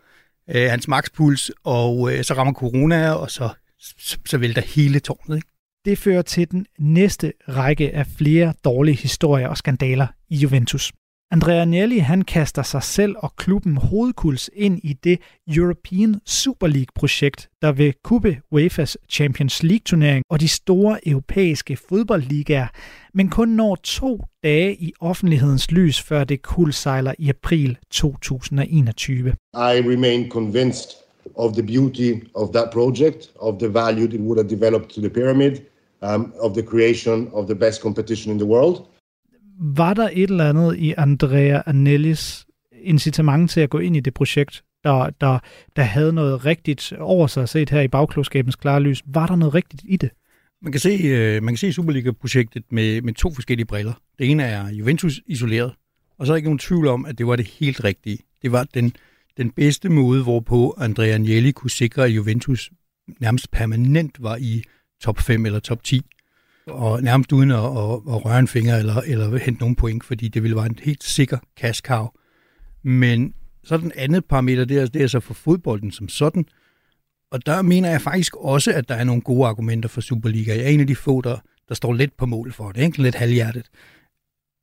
øh, 0.49 0.69
hans 0.69 0.87
makspuls, 0.87 1.51
og 1.63 2.13
øh, 2.13 2.23
så 2.23 2.33
rammer 2.33 2.53
corona, 2.53 3.11
og 3.11 3.31
så, 3.31 3.49
så, 3.79 4.17
så 4.25 4.37
vælter 4.37 4.61
hele 4.61 4.99
tårnet. 4.99 5.35
Ikke? 5.35 5.47
Det 5.85 5.97
fører 5.97 6.21
til 6.21 6.51
den 6.51 6.65
næste 6.79 7.33
række 7.49 7.95
af 7.95 8.07
flere 8.07 8.53
dårlige 8.63 8.97
historier 8.97 9.47
og 9.47 9.57
skandaler 9.57 10.07
i 10.29 10.35
Juventus. 10.35 10.91
Andrea 11.31 11.61
Agnelli 11.61 11.97
han 11.97 12.21
kaster 12.21 12.63
sig 12.63 12.83
selv 12.83 13.15
og 13.17 13.35
klubben 13.35 13.77
hovedkuls 13.77 14.49
ind 14.53 14.79
i 14.83 14.93
det 14.93 15.19
European 15.47 16.15
Super 16.25 16.67
League-projekt, 16.67 17.49
der 17.61 17.71
vil 17.71 17.93
kuppe 18.03 18.41
UEFA's 18.55 18.95
Champions 19.09 19.63
League-turnering 19.63 20.23
og 20.29 20.39
de 20.39 20.47
store 20.47 21.07
europæiske 21.07 21.77
fodboldligaer, 21.89 22.67
men 23.13 23.29
kun 23.29 23.49
når 23.49 23.75
to 23.75 24.19
dage 24.43 24.75
i 24.75 24.93
offentlighedens 24.99 25.71
lys, 25.71 26.01
før 26.01 26.23
det 26.23 26.41
kulsejler 26.41 27.13
i 27.19 27.29
april 27.29 27.77
2021. 27.91 29.29
I 29.53 29.79
remain 29.91 30.31
convinced 30.31 30.89
of 31.35 31.53
the 31.53 31.63
beauty 31.63 32.13
of 32.33 32.49
that 32.53 32.69
project, 32.73 33.31
of 33.39 33.59
the 33.59 33.73
value 33.73 34.03
it 34.03 34.21
would 34.21 34.37
have 34.37 34.49
developed 34.49 34.89
to 34.89 35.01
the 35.01 35.09
pyramid, 35.09 35.51
um, 36.01 36.33
of 36.39 36.53
the 36.53 36.63
creation 36.63 37.29
of 37.33 37.45
the 37.45 37.55
best 37.55 37.81
competition 37.81 38.31
in 38.31 38.39
the 38.39 38.47
world. 38.47 38.92
Var 39.59 39.93
der 39.93 40.09
et 40.13 40.29
eller 40.29 40.49
andet 40.49 40.77
i 40.77 40.93
Andrea 40.97 41.61
Anellis 41.65 42.45
incitament 42.81 43.51
til 43.51 43.61
at 43.61 43.69
gå 43.69 43.79
ind 43.79 43.97
i 43.97 43.99
det 43.99 44.13
projekt, 44.13 44.63
der, 44.83 45.09
der, 45.21 45.39
der 45.75 45.83
havde 45.83 46.13
noget 46.13 46.45
rigtigt 46.45 46.93
over 46.99 47.27
sig 47.27 47.49
set 47.49 47.69
her 47.69 47.81
i 47.81 47.87
bagklodskabens 47.87 48.55
klare 48.55 48.81
lys? 48.81 49.03
Var 49.05 49.27
der 49.27 49.35
noget 49.35 49.53
rigtigt 49.53 49.81
i 49.85 49.97
det? 49.97 50.09
Man 50.61 50.71
kan 50.71 50.81
se, 50.81 50.89
øh, 50.89 51.43
man 51.43 51.53
kan 51.53 51.57
se 51.57 51.73
Superliga-projektet 51.73 52.63
med, 52.69 53.01
med 53.01 53.13
to 53.13 53.33
forskellige 53.33 53.65
briller. 53.65 53.93
Det 54.19 54.31
ene 54.31 54.43
er 54.43 54.69
Juventus 54.69 55.21
isoleret, 55.25 55.73
og 56.17 56.25
så 56.25 56.31
er 56.31 56.35
der 56.35 56.37
ikke 56.37 56.47
nogen 56.47 56.59
tvivl 56.59 56.87
om, 56.87 57.05
at 57.05 57.17
det 57.17 57.27
var 57.27 57.35
det 57.35 57.47
helt 57.47 57.83
rigtige. 57.83 58.17
Det 58.41 58.51
var 58.51 58.63
den, 58.73 58.95
den 59.37 59.51
bedste 59.51 59.89
måde, 59.89 60.23
hvorpå 60.23 60.75
Andrea 60.77 61.13
Agnelli 61.13 61.51
kunne 61.51 61.71
sikre, 61.71 62.05
at 62.05 62.09
Juventus 62.09 62.71
nærmest 63.19 63.51
permanent 63.51 64.23
var 64.23 64.35
i 64.35 64.63
top 65.01 65.19
5 65.19 65.45
eller 65.45 65.59
top 65.59 65.83
10 65.83 66.01
og 66.67 67.03
nærmest 67.03 67.31
uden 67.31 67.51
at, 67.51 67.57
at, 67.57 67.93
at 68.13 68.25
røre 68.25 68.39
en 68.39 68.47
finger 68.47 68.77
eller, 68.77 69.01
eller 69.01 69.37
hente 69.37 69.59
nogen 69.59 69.75
point, 69.75 70.03
fordi 70.03 70.27
det 70.27 70.43
ville 70.43 70.55
være 70.55 70.65
en 70.65 70.79
helt 70.81 71.03
sikker 71.03 71.37
kaskav. 71.57 72.19
Men 72.83 73.33
så 73.63 73.77
den 73.77 73.91
andet 73.95 74.25
parameter, 74.25 74.65
det 74.65 74.77
er, 74.77 74.85
det 74.85 75.01
er 75.01 75.07
så 75.07 75.19
for 75.19 75.33
fodbolden 75.33 75.91
som 75.91 76.09
sådan. 76.09 76.45
Og 77.31 77.45
der 77.45 77.61
mener 77.61 77.89
jeg 77.89 78.01
faktisk 78.01 78.35
også, 78.35 78.73
at 78.73 78.89
der 78.89 78.95
er 78.95 79.03
nogle 79.03 79.21
gode 79.21 79.47
argumenter 79.47 79.89
for 79.89 80.01
Superliga. 80.01 80.55
Jeg 80.55 80.63
er 80.63 80.69
en 80.69 80.79
af 80.79 80.87
de 80.87 80.95
få, 80.95 81.21
der, 81.21 81.37
der 81.69 81.75
står 81.75 81.93
lidt 81.93 82.17
på 82.17 82.25
mål 82.25 82.53
for 82.53 82.71
det, 82.71 82.81
ikke? 82.81 83.01
lidt 83.01 83.15
halvhjertet. 83.15 83.69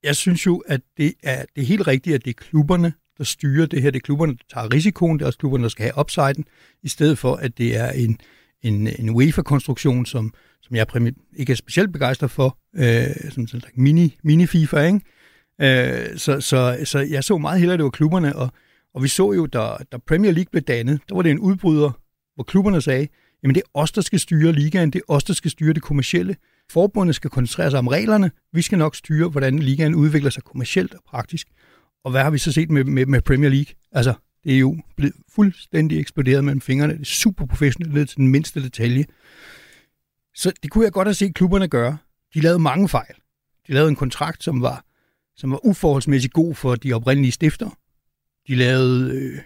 Jeg 0.02 0.16
synes 0.16 0.46
jo, 0.46 0.56
at 0.66 0.80
det 0.96 1.14
er, 1.22 1.44
det 1.56 1.62
er 1.62 1.66
helt 1.66 1.86
rigtigt, 1.86 2.14
at 2.14 2.24
det 2.24 2.30
er 2.30 2.34
klubberne, 2.34 2.92
der 3.18 3.24
styrer 3.24 3.66
det 3.66 3.82
her. 3.82 3.90
Det 3.90 3.98
er 3.98 4.04
klubberne, 4.04 4.32
der 4.32 4.44
tager 4.54 4.74
risikoen. 4.74 5.18
Det 5.18 5.22
er 5.22 5.26
også 5.26 5.38
klubberne, 5.38 5.62
der 5.62 5.68
skal 5.68 5.82
have 5.82 5.98
upsiden, 5.98 6.44
i 6.82 6.88
stedet 6.88 7.18
for, 7.18 7.36
at 7.36 7.58
det 7.58 7.76
er 7.76 7.90
en, 7.90 8.18
en, 8.62 8.86
en 8.86 9.10
UEFA-konstruktion, 9.10 10.06
som, 10.06 10.34
som 10.62 10.76
jeg 10.76 10.86
ikke 11.36 11.52
er 11.52 11.56
specielt 11.56 11.92
begejstret 11.92 12.30
for, 12.30 12.58
øh, 12.76 13.30
som 13.30 13.46
sådan 13.46 13.70
mini, 13.74 14.16
mini-FIFA, 14.22 14.78
ikke? 14.78 15.00
Øh, 15.60 16.18
så, 16.18 16.40
så, 16.40 16.78
så 16.84 16.98
jeg 16.98 17.24
så 17.24 17.38
meget 17.38 17.58
hellere, 17.58 17.74
at 17.74 17.78
det 17.78 17.84
var 17.84 17.90
klubberne, 17.90 18.36
og, 18.36 18.52
og 18.94 19.02
vi 19.02 19.08
så 19.08 19.32
jo, 19.32 19.46
da, 19.46 19.60
da 19.92 19.96
Premier 20.06 20.32
League 20.32 20.50
blev 20.50 20.62
dannet, 20.62 21.00
der 21.08 21.14
var 21.14 21.22
det 21.22 21.30
en 21.30 21.38
udbryder, 21.38 21.90
hvor 22.34 22.44
klubberne 22.44 22.82
sagde, 22.82 23.08
jamen 23.42 23.54
det 23.54 23.62
er 23.66 23.80
os, 23.80 23.92
der 23.92 24.00
skal 24.00 24.20
styre 24.20 24.52
ligaen, 24.52 24.90
det 24.90 24.98
er 24.98 25.12
os, 25.12 25.24
der 25.24 25.34
skal 25.34 25.50
styre 25.50 25.72
det 25.72 25.82
kommercielle. 25.82 26.36
Forbundet 26.70 27.14
skal 27.14 27.30
koncentrere 27.30 27.70
sig 27.70 27.78
om 27.78 27.88
reglerne, 27.88 28.30
vi 28.52 28.62
skal 28.62 28.78
nok 28.78 28.96
styre, 28.96 29.28
hvordan 29.28 29.58
ligaen 29.58 29.94
udvikler 29.94 30.30
sig 30.30 30.42
kommercielt 30.42 30.94
og 30.94 31.00
praktisk. 31.06 31.48
Og 32.04 32.10
hvad 32.10 32.22
har 32.22 32.30
vi 32.30 32.38
så 32.38 32.52
set 32.52 32.70
med, 32.70 32.84
med, 32.84 33.06
med 33.06 33.22
Premier 33.22 33.50
League? 33.50 33.74
Altså, 33.92 34.14
det 34.44 34.54
er 34.54 34.58
jo 34.58 34.76
blevet 34.96 35.14
fuldstændig 35.34 36.00
eksploderet 36.00 36.44
mellem 36.44 36.60
fingrene. 36.60 36.92
Det 36.92 37.00
er 37.00 37.04
super 37.04 37.46
professionelt 37.46 37.94
ned 37.94 38.06
til 38.06 38.16
den 38.16 38.28
mindste 38.28 38.62
detalje. 38.62 39.04
Så 40.34 40.52
det 40.62 40.70
kunne 40.70 40.84
jeg 40.84 40.92
godt 40.92 41.08
have 41.08 41.14
set 41.14 41.34
klubberne 41.34 41.68
gøre. 41.68 41.98
De 42.34 42.40
lavede 42.40 42.58
mange 42.58 42.88
fejl. 42.88 43.14
De 43.66 43.72
lavede 43.72 43.88
en 43.88 43.96
kontrakt, 43.96 44.44
som 44.44 44.62
var, 44.62 44.84
som 45.36 45.50
var 45.50 45.66
uforholdsmæssigt 45.66 46.32
god 46.32 46.54
for 46.54 46.74
de 46.74 46.92
oprindelige 46.92 47.32
stifter. 47.32 47.70
De 48.48 48.54
lavede, 48.54 49.14
øh, 49.14 49.38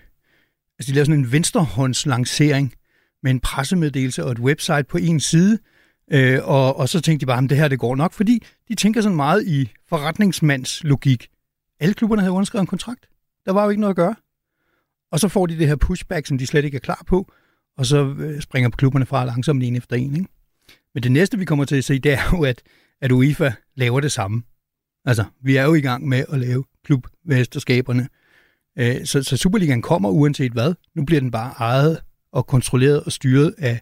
altså 0.79 0.90
de 0.90 0.94
lavede 0.94 1.07
sådan 1.07 1.20
en 1.20 1.33
venstrehåndslancering 1.33 2.75
med 3.23 3.31
en 3.31 3.40
pressemeddelelse 3.40 4.25
og 4.25 4.33
et 4.33 4.38
website 4.38 4.85
på 4.85 4.99
en 4.99 5.20
side, 5.20 5.59
øh, 6.12 6.40
og, 6.42 6.77
og 6.77 6.88
så 6.88 7.01
tænkte 7.01 7.20
de 7.20 7.27
bare, 7.27 7.44
at 7.44 7.51
det 7.51 7.59
her 7.59 7.68
det 7.68 7.79
går 7.79 7.97
nok, 7.97 8.12
fordi 8.12 8.42
de 8.68 8.75
tænker 8.75 9.01
sådan 9.01 9.16
meget 9.16 9.47
i 9.47 9.73
forretningsmandslogik. 9.88 11.29
Alle 11.81 11.94
klubberne 11.94 12.23
havde 12.23 12.33
underskrevet 12.33 12.62
en 12.62 12.66
kontrakt. 12.66 13.09
Der 13.47 13.53
var 13.53 13.64
jo 13.64 13.70
ikke 13.70 13.81
noget 13.81 13.92
at 13.92 13.97
gøre. 13.97 14.14
Og 15.12 15.20
så 15.20 15.29
får 15.29 15.47
de 15.47 15.59
det 15.59 15.68
her 15.68 15.77
pushback, 15.77 16.27
som 16.27 16.38
de 16.38 16.47
slet 16.47 16.64
ikke 16.64 16.77
er 16.77 16.81
klar 16.81 17.03
på, 17.07 17.33
og 17.79 17.87
så 17.87 18.14
øh, 18.18 18.40
springer 18.40 18.70
klubberne 18.70 19.07
fra 19.07 19.25
langsomt 19.25 19.62
en 19.62 19.77
efter 19.77 19.97
en. 19.97 20.16
Ikke? 20.16 20.29
Men 20.94 21.02
det 21.02 21.12
næste, 21.12 21.38
vi 21.38 21.44
kommer 21.44 21.64
til 21.64 21.76
at 21.76 21.85
se, 21.85 21.98
det 21.98 22.12
er 22.12 22.20
jo, 22.33 22.44
at, 22.44 22.62
at 23.00 23.12
UEFA 23.12 23.52
laver 23.76 24.00
det 24.00 24.12
samme. 24.12 24.42
Altså, 25.04 25.24
vi 25.42 25.57
er 25.57 25.64
jo 25.64 25.74
i 25.74 25.80
gang 25.80 26.09
med 26.09 26.24
at 26.28 26.38
lave 26.38 26.64
klubmesterskaberne. 26.85 28.09
Øh, 28.78 29.07
så, 29.07 29.22
så 29.22 29.37
Superligaen 29.37 29.83
kommer 29.83 30.11
uanset 30.11 30.52
hvad. 30.52 30.74
Nu 30.94 31.04
bliver 31.04 31.20
den 31.20 31.30
bare 31.30 31.54
ejet 31.59 32.02
og 32.33 32.46
kontrolleret 32.46 33.04
og 33.04 33.12
styret 33.12 33.54
af 33.59 33.80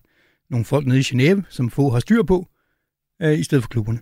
nogle 0.50 0.64
folk 0.64 0.86
nede 0.86 0.98
i 0.98 1.02
Genève, 1.02 1.42
som 1.48 1.70
få 1.70 1.90
har 1.90 2.00
styr 2.00 2.22
på, 2.22 2.46
øh, 3.22 3.38
i 3.38 3.42
stedet 3.42 3.64
for 3.64 3.68
klubberne. 3.68 4.00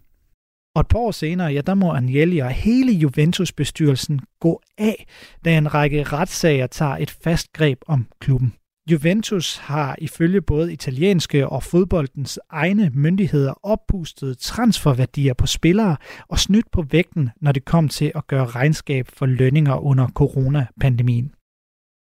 Og 0.75 0.81
et 0.81 0.89
par 0.89 0.99
år 0.99 1.11
senere, 1.11 1.49
ja, 1.49 1.61
der 1.61 1.75
må 1.75 1.93
Agnelli 1.93 2.39
og 2.39 2.51
hele 2.51 2.93
Juventus-bestyrelsen 2.93 4.21
gå 4.41 4.63
af, 4.79 5.07
da 5.45 5.59
en 5.59 5.75
række 5.75 6.03
retssager 6.03 6.67
tager 6.67 6.97
et 6.97 7.11
fast 7.11 7.53
greb 7.53 7.79
om 7.87 8.07
klubben. 8.21 8.55
Juventus 8.91 9.57
har 9.57 9.97
ifølge 9.99 10.43
både 10.43 10.73
italienske 10.73 11.49
og 11.49 11.63
fodboldens 11.63 12.39
egne 12.51 12.91
myndigheder 12.95 13.55
oppustet 13.63 14.39
transferværdier 14.39 15.35
på 15.35 15.47
spillere 15.47 15.97
og 16.29 16.39
snydt 16.39 16.71
på 16.71 16.83
vægten, 16.83 17.31
når 17.41 17.53
det 17.53 17.65
kom 17.65 17.89
til 17.89 18.13
at 18.15 18.27
gøre 18.27 18.47
regnskab 18.47 19.09
for 19.09 19.27
lønninger 19.27 19.77
under 19.77 20.09
coronapandemien. 20.09 21.35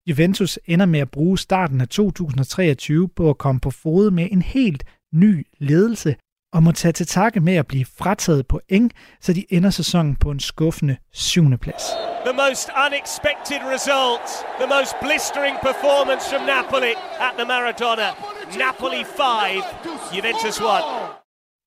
Juventus 0.09 0.59
ender 0.65 0.85
med 0.85 0.99
at 0.99 1.11
bruge 1.11 1.37
starten 1.37 1.81
af 1.81 1.87
2023 1.87 3.09
på 3.09 3.29
at 3.29 3.37
komme 3.37 3.61
på 3.61 3.71
fod 3.71 4.11
med 4.11 4.27
en 4.31 4.41
helt 4.41 4.83
ny 5.13 5.47
ledelse 5.57 6.15
og 6.53 6.63
må 6.63 6.71
tage 6.71 6.91
til 6.91 7.07
takke 7.07 7.39
med 7.39 7.55
at 7.55 7.67
blive 7.67 7.85
frataget 7.85 8.47
point, 8.47 8.93
så 9.21 9.33
de 9.33 9.45
ender 9.49 9.69
sæsonen 9.69 10.15
på 10.15 10.31
en 10.31 10.39
skuffende 10.39 10.97
syvende 11.13 11.57
plads. 11.57 11.83
The 12.25 12.35
most 12.45 12.69
unexpected 12.85 13.61
result, 13.75 14.27
the 14.61 14.69
most 14.75 14.93
blistering 15.05 15.55
performance 15.69 16.23
from 16.31 16.43
Napoli 16.53 16.93
at 17.25 17.31
the 17.39 17.45
Maradona. 17.53 18.09
Napoli 18.65 19.01
5, 19.03 19.63
Juventus 20.15 20.57
1. 20.59 20.65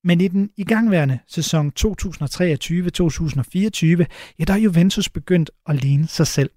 Men 0.04 0.20
i 0.20 0.28
den 0.28 0.50
igangværende 0.56 1.18
sæson 1.28 1.72
2023-2024, 1.80 1.84
ja, 4.38 4.44
der 4.44 4.54
er 4.54 4.58
Juventus 4.58 5.08
begyndt 5.08 5.50
at 5.66 5.76
ligne 5.76 6.08
sig 6.08 6.26
selv. 6.26 6.50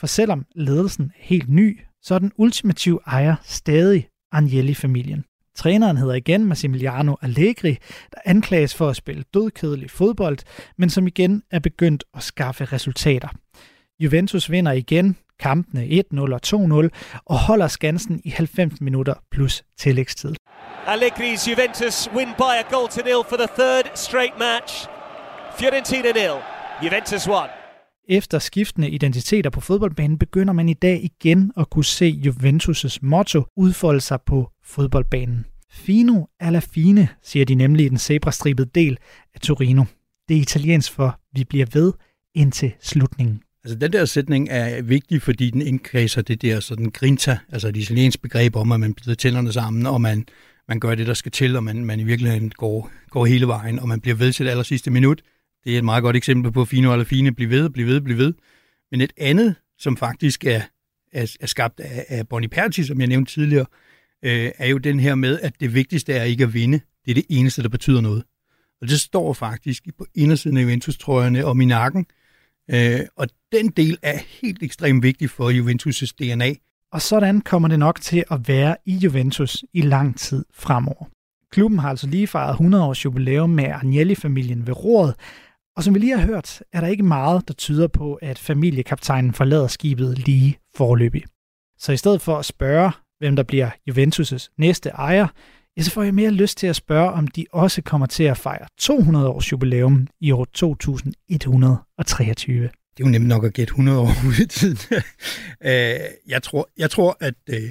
For 0.00 0.06
selvom 0.06 0.46
ledelsen 0.54 1.04
er 1.04 1.08
helt 1.16 1.48
ny, 1.48 1.80
så 2.02 2.14
er 2.14 2.18
den 2.18 2.32
ultimative 2.36 3.00
ejer 3.06 3.36
stadig 3.42 4.08
Agnelli-familien. 4.32 5.24
Træneren 5.56 5.96
hedder 5.96 6.14
igen 6.14 6.44
Massimiliano 6.44 7.14
Allegri, 7.22 7.78
der 8.12 8.20
anklages 8.24 8.74
for 8.74 8.88
at 8.88 8.96
spille 8.96 9.24
dødkedelig 9.34 9.90
fodbold, 9.90 10.38
men 10.76 10.90
som 10.90 11.06
igen 11.06 11.42
er 11.50 11.58
begyndt 11.58 12.04
at 12.16 12.22
skaffe 12.22 12.64
resultater. 12.64 13.28
Juventus 14.00 14.50
vinder 14.50 14.72
igen 14.72 15.16
kampene 15.38 16.02
1-0 16.12 16.20
og 16.20 16.40
2-0 16.46 16.88
og 17.24 17.38
holder 17.38 17.68
skansen 17.68 18.20
i 18.24 18.30
90 18.30 18.80
minutter 18.80 19.14
plus 19.30 19.64
tillægstid. 19.78 20.34
Allegri's 20.86 21.50
Juventus 21.50 22.10
win 22.14 22.28
by 22.38 22.52
a 22.62 22.76
goal 22.76 22.88
to 22.88 23.02
nil 23.04 23.22
for 23.28 23.36
the 23.36 23.48
third 23.58 23.90
straight 23.94 24.38
match. 24.38 24.88
Fiorentina 25.58 26.12
nil, 26.12 26.36
Juventus 26.82 27.26
1. 27.26 27.63
Efter 28.08 28.38
skiftende 28.38 28.90
identiteter 28.90 29.50
på 29.50 29.60
fodboldbanen 29.60 30.18
begynder 30.18 30.52
man 30.52 30.68
i 30.68 30.74
dag 30.74 31.00
igen 31.04 31.52
at 31.56 31.70
kunne 31.70 31.84
se 31.84 32.20
Juventus' 32.26 32.98
motto 33.02 33.46
udfolde 33.56 34.00
sig 34.00 34.18
på 34.26 34.50
fodboldbanen. 34.64 35.46
Fino 35.70 36.24
alla 36.40 36.58
fine, 36.58 37.08
siger 37.22 37.44
de 37.44 37.54
nemlig 37.54 37.86
i 37.86 37.88
den 37.88 37.98
zebrastribede 37.98 38.70
del 38.74 38.98
af 39.34 39.40
Torino. 39.40 39.84
Det 40.28 40.36
er 40.36 40.40
italiensk 40.40 40.92
for, 40.92 41.20
vi 41.34 41.44
bliver 41.44 41.66
ved 41.72 41.92
indtil 42.34 42.72
slutningen. 42.80 43.40
Altså 43.64 43.78
den 43.78 43.92
der 43.92 44.04
sætning 44.04 44.48
er 44.50 44.82
vigtig, 44.82 45.22
fordi 45.22 45.50
den 45.50 45.62
indkredser 45.62 46.22
det 46.22 46.42
der 46.42 46.60
sådan 46.60 46.90
grinta, 46.90 47.38
altså 47.52 47.70
det 47.70 47.80
italienske 47.80 48.22
begreb 48.22 48.56
om, 48.56 48.72
at 48.72 48.80
man 48.80 48.94
bider 48.94 49.14
tænderne 49.14 49.52
sammen, 49.52 49.86
og 49.86 50.00
man, 50.00 50.26
man 50.68 50.80
gør 50.80 50.94
det, 50.94 51.06
der 51.06 51.14
skal 51.14 51.32
til, 51.32 51.56
og 51.56 51.64
man, 51.64 51.84
man 51.84 52.00
i 52.00 52.04
virkeligheden 52.04 52.50
går, 52.50 52.90
går 53.10 53.26
hele 53.26 53.46
vejen, 53.46 53.78
og 53.78 53.88
man 53.88 54.00
bliver 54.00 54.14
ved 54.14 54.32
til 54.32 54.46
det 54.46 54.50
aller 54.50 54.64
sidste 54.64 54.90
minut. 54.90 55.22
Det 55.64 55.74
er 55.74 55.78
et 55.78 55.84
meget 55.84 56.02
godt 56.02 56.16
eksempel 56.16 56.52
på 56.52 56.64
Fino 56.64 56.92
eller 56.92 57.04
Fine, 57.04 57.34
bliv 57.34 57.50
ved, 57.50 57.70
bliv 57.70 57.86
ved, 57.86 58.00
bliv 58.00 58.18
ved. 58.18 58.34
Men 58.90 59.00
et 59.00 59.12
andet, 59.16 59.54
som 59.78 59.96
faktisk 59.96 60.44
er, 60.44 60.60
er, 61.12 61.36
er 61.40 61.46
skabt 61.46 61.80
af, 61.80 62.04
af 62.08 62.28
Bonnie 62.28 62.48
Perti, 62.48 62.84
som 62.84 63.00
jeg 63.00 63.08
nævnte 63.08 63.32
tidligere, 63.32 63.66
øh, 64.24 64.50
er 64.58 64.66
jo 64.66 64.78
den 64.78 65.00
her 65.00 65.14
med, 65.14 65.40
at 65.40 65.60
det 65.60 65.74
vigtigste 65.74 66.12
er 66.12 66.24
ikke 66.24 66.44
at 66.44 66.54
vinde. 66.54 66.80
Det 67.04 67.10
er 67.10 67.14
det 67.14 67.26
eneste, 67.28 67.62
der 67.62 67.68
betyder 67.68 68.00
noget. 68.00 68.24
Og 68.80 68.88
det 68.88 69.00
står 69.00 69.32
faktisk 69.32 69.84
på 69.98 70.06
indersiden 70.14 70.56
af 70.56 70.62
Juventus-trøjerne 70.62 71.46
og 71.46 71.62
i 71.62 71.64
nakken. 71.64 72.06
Øh, 72.70 73.00
og 73.16 73.28
den 73.52 73.68
del 73.68 73.98
er 74.02 74.18
helt 74.40 74.62
ekstremt 74.62 75.02
vigtig 75.02 75.30
for 75.30 75.50
Juventus' 75.50 76.12
DNA. 76.18 76.54
Og 76.92 77.02
sådan 77.02 77.40
kommer 77.40 77.68
det 77.68 77.78
nok 77.78 78.00
til 78.00 78.24
at 78.30 78.48
være 78.48 78.76
i 78.86 78.94
Juventus 78.96 79.64
i 79.72 79.80
lang 79.80 80.18
tid 80.18 80.44
fremover. 80.54 81.04
Klubben 81.50 81.78
har 81.78 81.90
altså 81.90 82.06
lige 82.06 82.26
fejret 82.26 82.52
100 82.52 82.84
års 82.84 83.04
jubilæum 83.04 83.50
med 83.50 83.64
Agnelli-familien 83.64 84.66
ved 84.66 84.84
roret, 84.84 85.14
og 85.76 85.84
som 85.84 85.94
vi 85.94 85.98
lige 85.98 86.18
har 86.18 86.26
hørt, 86.26 86.62
er 86.72 86.80
der 86.80 86.88
ikke 86.88 87.02
meget, 87.02 87.48
der 87.48 87.54
tyder 87.54 87.88
på, 87.88 88.14
at 88.14 88.38
familiekaptajnen 88.38 89.32
forlader 89.32 89.66
skibet 89.66 90.18
lige 90.18 90.58
forløbig. 90.76 91.22
Så 91.78 91.92
i 91.92 91.96
stedet 91.96 92.20
for 92.20 92.38
at 92.38 92.44
spørge, 92.44 92.92
hvem 93.18 93.36
der 93.36 93.42
bliver 93.42 93.70
Juventus' 93.90 94.54
næste 94.58 94.88
ejer, 94.88 95.26
ja, 95.76 95.82
så 95.82 95.90
får 95.90 96.02
jeg 96.02 96.14
mere 96.14 96.30
lyst 96.30 96.58
til 96.58 96.66
at 96.66 96.76
spørge, 96.76 97.10
om 97.10 97.28
de 97.28 97.46
også 97.52 97.82
kommer 97.82 98.06
til 98.06 98.24
at 98.24 98.36
fejre 98.36 98.66
200 98.78 99.28
års 99.28 99.52
jubilæum 99.52 100.06
i 100.20 100.30
år 100.30 100.44
2123. 100.44 102.70
Det 102.96 103.02
er 103.02 103.08
jo 103.08 103.12
nemt 103.12 103.26
nok 103.26 103.44
at 103.44 103.52
gætte 103.52 103.70
100 103.70 103.98
år 103.98 104.10
ud 104.26 104.42
i 104.42 104.46
tiden. 104.46 104.78
Øh, 105.64 105.94
jeg, 106.28 106.42
tror, 106.42 106.70
jeg 106.78 106.90
tror, 106.90 107.16
at 107.20 107.34
øh, 107.50 107.70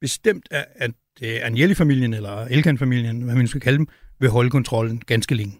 bestemt, 0.00 0.48
at, 0.50 0.64
at 0.74 0.90
øh, 1.22 1.38
Agnelli-familien, 1.42 2.14
eller 2.14 2.44
Elkan-familien, 2.44 3.22
hvad 3.22 3.34
man 3.34 3.48
skal 3.48 3.60
kalde 3.60 3.78
dem, 3.78 3.88
vil 4.20 4.30
holde 4.30 4.50
kontrollen 4.50 5.02
ganske 5.06 5.34
længe. 5.34 5.54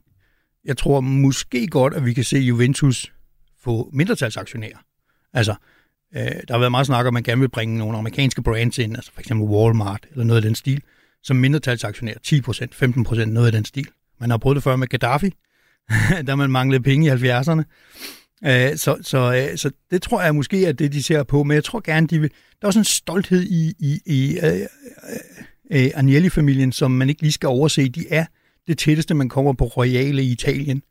Jeg 0.68 0.76
tror 0.76 1.00
måske 1.00 1.66
godt, 1.66 1.94
at 1.94 2.04
vi 2.04 2.12
kan 2.12 2.24
se 2.24 2.38
Juventus 2.38 3.12
få 3.60 3.90
mindretalsaktionærer. 3.92 4.78
Altså, 5.32 5.54
øh, 6.16 6.22
der 6.22 6.54
har 6.54 6.58
været 6.58 6.70
meget 6.70 6.86
snak 6.86 7.00
om, 7.00 7.06
at 7.06 7.12
man 7.12 7.22
gerne 7.22 7.40
vil 7.40 7.48
bringe 7.48 7.78
nogle 7.78 7.98
amerikanske 7.98 8.42
brands 8.42 8.78
ind, 8.78 8.96
altså 8.96 9.12
for 9.12 9.20
eksempel 9.20 9.48
Walmart 9.48 10.06
eller 10.10 10.24
noget 10.24 10.36
af 10.36 10.42
den 10.42 10.54
stil, 10.54 10.82
som 11.22 11.36
mindretalsaktionær, 11.36 12.14
10%, 12.26 13.14
15%, 13.14 13.24
noget 13.24 13.46
af 13.46 13.52
den 13.52 13.64
stil. 13.64 13.86
Man 14.20 14.30
har 14.30 14.38
prøvet 14.38 14.56
det 14.56 14.62
før 14.62 14.76
med 14.76 14.86
Gaddafi, 14.88 15.34
da 16.26 16.34
man 16.34 16.50
manglede 16.50 16.82
penge 16.82 17.06
i 17.06 17.10
70'erne. 17.10 17.62
Øh, 18.46 18.76
så, 18.76 18.96
så, 19.02 19.48
øh, 19.50 19.58
så 19.58 19.70
det 19.90 20.02
tror 20.02 20.22
jeg 20.22 20.34
måske 20.34 20.66
er 20.66 20.72
det, 20.72 20.92
de 20.92 21.02
ser 21.02 21.22
på, 21.22 21.42
men 21.42 21.54
jeg 21.54 21.64
tror 21.64 21.80
gerne, 21.84 22.06
de 22.06 22.20
vil... 22.20 22.30
Der 22.30 22.62
er 22.62 22.66
også 22.66 22.78
en 22.78 22.84
stolthed 22.84 23.42
i, 23.42 23.74
i, 23.78 24.00
i 24.06 24.38
uh, 24.42 24.60
uh, 25.70 25.90
Agnelli-familien, 25.94 26.72
som 26.72 26.90
man 26.90 27.08
ikke 27.08 27.22
lige 27.22 27.32
skal 27.32 27.46
overse. 27.46 27.88
De 27.88 28.04
er 28.10 28.24
det 28.68 28.78
tætteste, 28.78 29.14
man 29.14 29.28
kommer 29.28 29.52
på 29.52 29.64
royale 29.64 30.22
i 30.22 30.32
Italien. 30.32 30.82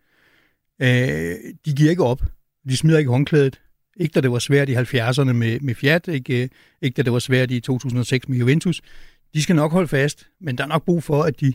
Øh, 0.82 1.36
de 1.66 1.74
giver 1.76 1.90
ikke 1.90 2.04
op. 2.04 2.22
De 2.70 2.78
smider 2.78 2.98
ikke 2.98 3.12
håndklædet. 3.12 3.62
Ikke 4.00 4.14
da 4.14 4.22
det 4.22 4.32
var 4.32 4.40
svært 4.40 4.70
i 4.70 4.76
70'erne 4.76 5.34
med, 5.34 5.60
med 5.60 5.76
Fiat, 5.76 6.08
ikke, 6.08 6.44
øh, 6.44 6.50
ikke 6.82 6.96
da 6.96 7.02
det 7.02 7.14
var 7.14 7.20
svært 7.20 7.52
i 7.52 7.60
2006 7.60 8.30
med 8.30 8.38
Juventus. 8.38 8.82
De 9.34 9.44
skal 9.44 9.56
nok 9.56 9.72
holde 9.72 9.88
fast, 9.88 10.28
men 10.42 10.58
der 10.58 10.64
er 10.64 10.68
nok 10.68 10.86
brug 10.86 11.04
for, 11.04 11.24
at 11.24 11.40
de, 11.40 11.54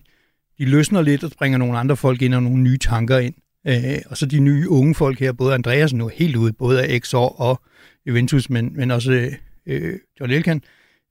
de 0.59 0.65
løsner 0.65 1.03
lidt 1.03 1.25
og 1.25 1.31
bringer 1.39 1.59
nogle 1.59 1.79
andre 1.79 1.97
folk 1.97 2.23
ind 2.23 2.35
og 2.35 2.43
nogle 2.43 2.63
nye 2.63 2.79
tanker 2.79 3.19
ind. 3.19 3.35
Øh, 3.67 3.99
og 4.07 4.17
så 4.17 4.27
de 4.27 4.41
nye 4.41 4.69
unge 4.69 4.95
folk 4.95 5.19
her, 5.19 5.33
både 5.33 5.55
Andreas 5.55 5.93
nu 5.93 6.09
helt 6.09 6.37
ude, 6.37 6.53
både 6.53 6.85
af 6.85 7.01
XOR 7.01 7.41
og 7.41 7.63
Juventus, 8.07 8.51
men, 8.51 8.77
men 8.77 8.91
også 8.91 9.31
øh, 9.67 9.99
John 10.21 10.33
Elkan, 10.33 10.63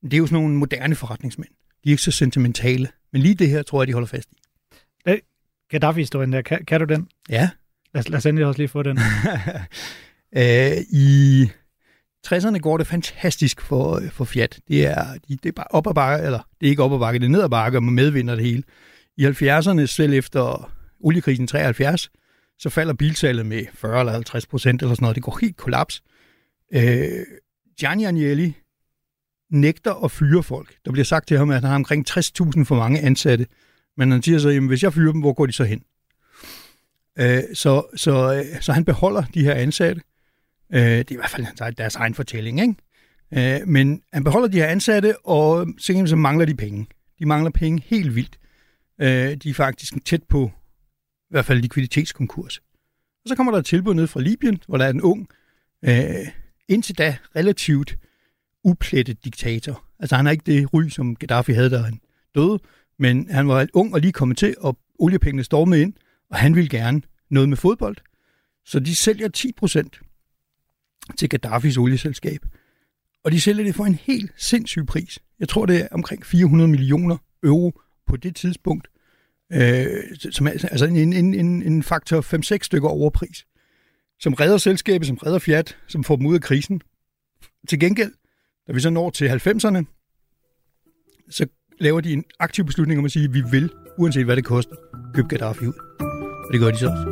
det 0.04 0.14
er 0.14 0.18
jo 0.18 0.26
sådan 0.26 0.42
nogle 0.42 0.56
moderne 0.56 0.96
forretningsmænd. 0.96 1.50
De 1.84 1.90
er 1.90 1.92
ikke 1.92 2.04
så 2.04 2.12
sentimentale. 2.12 2.88
Men 3.14 3.22
lige 3.22 3.36
det 3.36 3.50
her, 3.50 3.64
tror 3.64 3.82
jeg, 3.82 3.88
de 3.88 3.94
holder 3.94 4.08
fast 4.08 4.32
i. 4.32 4.41
Hey, 5.06 5.20
Gaddafi-historien 5.70 6.34
der, 6.34 6.42
kan, 6.42 6.66
kan 6.66 6.80
du 6.80 6.86
den? 6.86 7.08
Ja. 7.30 7.50
Lad, 7.94 8.04
lad 8.04 8.18
os 8.18 8.26
endelig 8.26 8.46
også 8.46 8.60
lige 8.60 8.68
få 8.68 8.84
den. 8.84 9.00
øh, 10.38 10.78
I 10.90 11.44
60'erne 12.28 12.58
går 12.58 12.78
det 12.78 12.88
fantastisk 12.88 13.62
for, 13.62 14.02
for 14.12 14.26
Fiat. 14.26 14.60
Det 14.68 14.86
er, 14.86 15.14
de, 15.28 15.36
det 15.36 15.46
er 15.46 15.52
bare 15.52 15.68
op 15.70 15.88
ad 15.88 15.94
bakke, 15.94 16.26
eller 16.26 16.40
det 16.60 16.68
er 16.68 16.70
ikke 16.70 16.84
op 16.84 16.94
ad 16.94 17.00
bakke, 17.00 17.20
det 17.20 17.26
er 17.26 17.30
ned 17.30 17.44
ad 17.44 17.50
bakke, 17.50 17.78
og 17.78 17.84
man 17.84 17.94
medvinder 17.94 18.36
det 18.36 18.46
hele. 18.46 18.64
I 19.18 19.26
70'erne, 19.26 19.86
selv 19.86 20.14
efter 20.14 20.72
oliekrisen 21.00 21.48
73, 21.48 22.12
så 22.60 22.70
falder 22.70 22.94
bilsalget 22.94 23.46
med 23.46 23.66
40 23.74 24.00
eller 24.00 24.14
50 24.14 24.48
procent 24.48 24.82
eller 24.82 24.96
sådan 24.96 25.04
noget. 25.04 25.16
Det 25.16 25.24
går 25.24 25.38
helt 25.42 25.58
kollaps. 25.58 26.04
Øh, 26.74 27.26
Gianni 27.80 28.04
Agnelli 28.04 28.58
nægter 29.50 30.04
at 30.04 30.12
fyre 30.12 30.44
folk. 30.44 30.76
Der 30.86 30.92
bliver 30.92 31.06
sagt 31.06 31.28
til 31.28 31.38
ham, 31.38 31.50
at 31.50 31.56
han 31.56 31.64
har 31.64 31.76
omkring 31.76 32.10
60.000 32.10 32.64
for 32.64 32.76
mange 32.76 33.00
ansatte. 33.00 33.46
Men 33.98 34.12
han 34.12 34.24
siger 34.24 34.40
så, 34.40 34.50
jamen, 34.50 34.68
hvis 34.68 34.84
jeg 34.84 34.94
fyrer 34.94 35.12
dem, 35.12 35.22
hvor 35.22 35.34
går 35.34 35.46
de 35.46 35.52
så 35.52 35.64
hen? 35.64 35.84
Øh, 37.20 37.44
så, 37.54 37.84
så, 37.96 38.34
øh, 38.34 38.62
så 38.62 38.74
han 38.74 38.86
beholder 38.86 39.24
de 39.34 39.44
her 39.44 39.54
ansatte. 39.54 40.02
Øh, 40.74 40.82
det 40.82 41.12
er 41.12 41.12
i 41.12 41.16
hvert 41.16 41.30
fald 41.30 41.76
deres 41.76 41.96
egen 41.96 42.14
fortælling, 42.14 42.62
ikke? 42.62 43.62
Øh, 43.62 43.68
men 43.68 44.02
han 44.14 44.24
beholder 44.24 44.48
de 44.48 44.58
her 44.58 44.68
ansatte, 44.68 45.26
og 45.26 45.68
så 45.80 46.16
mangler 46.18 46.46
de 46.46 46.56
penge. 46.56 46.88
De 47.20 47.26
mangler 47.26 47.52
penge 47.52 47.84
helt 47.86 48.16
vildt. 48.16 48.40
Øh, 49.02 49.36
de 49.36 49.50
er 49.50 49.54
faktisk 49.54 50.06
tæt 50.06 50.24
på 50.24 50.52
i 51.30 51.34
hvert 51.34 51.46
fald 51.46 51.60
likviditetskonkurs. 51.60 52.58
Og 53.24 53.30
så 53.30 53.36
kommer 53.36 53.52
der 53.52 53.60
et 53.60 53.66
tilbud 53.66 53.94
ned 53.94 54.08
fra 54.08 54.22
Libyen, 54.22 54.60
hvor 54.68 54.78
der 54.78 54.86
er 54.86 54.90
en 54.90 55.02
ung, 55.02 55.28
øh, 55.86 56.28
indtil 56.68 56.98
da 56.98 57.18
relativt 57.36 57.98
uplettet 58.64 59.26
diktator. 59.26 59.84
Altså 60.00 60.16
han 60.16 60.26
har 60.26 60.32
ikke 60.32 60.44
det 60.46 60.74
ry, 60.74 60.88
som 60.88 61.16
Gaddafi 61.16 61.52
havde, 61.52 61.70
da 61.70 61.78
han 61.78 62.00
døde, 62.36 62.60
men 63.02 63.30
han 63.30 63.48
var 63.48 63.68
ung 63.74 63.94
og 63.94 64.02
lige 64.02 64.12
kommet 64.12 64.38
til, 64.38 64.56
og 64.60 64.78
oliepengene 65.00 65.44
stormede 65.44 65.82
ind, 65.82 65.94
og 66.30 66.38
han 66.38 66.56
ville 66.56 66.70
gerne 66.70 67.02
noget 67.30 67.50
med 67.50 67.58
fodbold. 67.58 67.98
Så 68.66 68.80
de 68.80 68.96
sælger 68.96 69.28
10 69.28 69.52
procent 69.52 70.00
til 71.18 71.30
Gaddafis 71.30 71.78
olieselskab. 71.78 72.46
Og 73.24 73.32
de 73.32 73.42
sælger 73.42 73.64
det 73.64 73.76
for 73.76 73.86
en 73.86 73.96
helt 73.96 74.32
sindssyg 74.38 74.86
pris. 74.86 75.20
Jeg 75.40 75.50
tror, 75.50 75.66
det 75.66 75.82
er 75.82 75.88
omkring 75.92 76.26
400 76.26 76.68
millioner 76.68 77.18
euro 77.44 77.82
på 78.08 78.18
det 78.18 78.36
tidspunkt. 78.36 78.88
Øh, 79.52 79.88
som 80.32 80.48
er, 80.48 80.52
altså 80.52 80.86
en, 80.86 81.14
en, 81.14 81.34
en, 81.34 81.64
en 81.64 81.84
faktor 81.84 82.56
5-6 82.56 82.58
stykker 82.62 82.90
overpris. 82.90 83.46
Som 84.20 84.34
redder 84.34 84.58
selskabet, 84.58 85.08
som 85.08 85.18
redder 85.18 85.40
Fiat, 85.40 85.78
som 85.88 86.04
får 86.04 86.16
dem 86.16 86.26
ud 86.26 86.36
af 86.36 86.42
krisen. 86.42 86.82
Til 87.70 87.80
gengæld, 87.80 88.14
da 88.68 88.74
vi 88.74 88.80
så 88.80 88.90
når 88.90 89.10
til 89.10 89.28
90'erne, 89.30 89.86
så 91.30 91.48
laver 91.82 92.02
de 92.02 92.14
en 92.14 92.24
aktiv 92.40 92.66
beslutning 92.66 93.00
om 93.00 93.06
at 93.06 93.12
sige, 93.12 93.26
at 93.26 93.34
vi 93.34 93.44
vil, 93.52 93.70
uanset 93.98 94.26
hvad 94.26 94.36
det 94.36 94.46
koster, 94.46 94.76
købe 95.14 95.28
Gaddafi 95.28 95.66
ud. 95.66 95.74
Og 96.46 96.50
det 96.52 96.60
gør 96.60 96.72
de 96.72 96.78
så 96.78 96.88
også. 96.88 97.06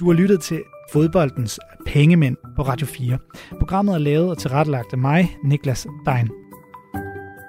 Du 0.00 0.06
har 0.06 0.12
lyttet 0.12 0.40
til 0.40 0.62
fodboldens 0.92 1.60
pengemænd 1.86 2.36
på 2.56 2.62
Radio 2.62 2.86
4. 2.86 3.18
Programmet 3.58 3.94
er 3.94 3.98
lavet 3.98 4.30
og 4.30 4.38
tilrettelagt 4.38 4.92
af 4.92 4.98
mig, 4.98 5.36
Niklas 5.44 5.86
Dein. 6.06 6.47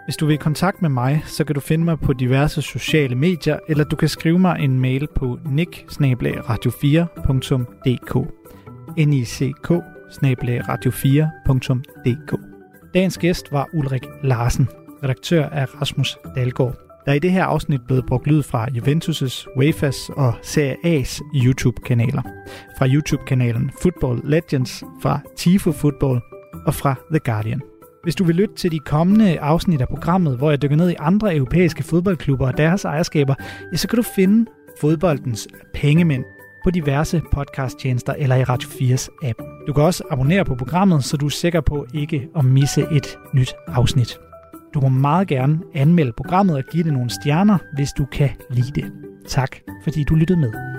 Hvis 0.09 0.17
du 0.17 0.25
vil 0.25 0.33
i 0.33 0.37
kontakt 0.37 0.81
med 0.81 0.89
mig, 0.89 1.23
så 1.25 1.43
kan 1.43 1.55
du 1.55 1.61
finde 1.61 1.85
mig 1.85 1.99
på 1.99 2.13
diverse 2.13 2.61
sociale 2.61 3.15
medier, 3.15 3.59
eller 3.67 3.83
du 3.83 3.95
kan 3.95 4.09
skrive 4.09 4.39
mig 4.39 4.59
en 4.59 4.79
mail 4.79 5.07
på 5.15 5.39
nick-radio4.dk 5.45 8.15
nick 9.07 9.69
radio4.dk 10.69 12.35
Dagens 12.93 13.17
gæst 13.17 13.51
var 13.51 13.69
Ulrik 13.73 14.05
Larsen, 14.23 14.67
redaktør 15.03 15.49
af 15.49 15.81
Rasmus 15.81 16.17
Dalgaard. 16.35 16.75
Der 17.05 17.11
er 17.11 17.15
i 17.15 17.19
det 17.19 17.31
her 17.31 17.45
afsnit 17.45 17.81
blevet 17.87 18.05
brugt 18.05 18.27
lyd 18.27 18.43
fra 18.43 18.67
Juventus', 18.67 19.45
UEFA's 19.57 20.13
og 20.17 20.33
Serie 20.41 21.01
A's 21.01 21.21
YouTube-kanaler. 21.35 22.21
Fra 22.77 22.87
YouTube-kanalen 22.87 23.71
Football 23.81 24.21
Legends, 24.23 24.83
fra 25.01 25.19
Tifo 25.37 25.71
Football 25.71 26.21
og 26.65 26.73
fra 26.73 26.95
The 27.11 27.19
Guardian. 27.19 27.61
Hvis 28.03 28.15
du 28.15 28.23
vil 28.23 28.35
lytte 28.35 28.55
til 28.55 28.71
de 28.71 28.79
kommende 28.79 29.39
afsnit 29.39 29.81
af 29.81 29.87
programmet, 29.87 30.37
hvor 30.37 30.49
jeg 30.49 30.61
dykker 30.61 30.77
ned 30.77 30.89
i 30.89 30.95
andre 30.99 31.35
europæiske 31.35 31.83
fodboldklubber 31.83 32.47
og 32.47 32.57
deres 32.57 32.85
ejerskaber, 32.85 33.35
ja, 33.71 33.77
så 33.77 33.87
kan 33.87 33.97
du 33.97 34.03
finde 34.15 34.51
fodboldens 34.81 35.47
pengemænd 35.73 36.23
på 36.63 36.71
diverse 36.71 37.21
podcasttjenester 37.31 38.13
eller 38.13 38.35
i 38.35 38.43
Radio 38.43 38.69
4's 38.69 39.27
app. 39.29 39.39
Du 39.67 39.73
kan 39.73 39.83
også 39.83 40.03
abonnere 40.11 40.45
på 40.45 40.55
programmet, 40.55 41.03
så 41.03 41.17
du 41.17 41.25
er 41.25 41.29
sikker 41.29 41.61
på 41.61 41.85
ikke 41.93 42.27
at 42.35 42.45
misse 42.45 42.85
et 42.91 43.17
nyt 43.33 43.53
afsnit. 43.67 44.19
Du 44.73 44.79
må 44.81 44.89
meget 44.89 45.27
gerne 45.27 45.59
anmelde 45.75 46.11
programmet 46.11 46.57
og 46.57 46.63
give 46.71 46.83
det 46.83 46.93
nogle 46.93 47.09
stjerner, 47.09 47.57
hvis 47.75 47.89
du 47.97 48.05
kan 48.05 48.29
lide 48.49 48.81
det. 48.81 48.91
Tak, 49.27 49.55
fordi 49.83 50.03
du 50.03 50.15
lyttede 50.15 50.39
med. 50.39 50.78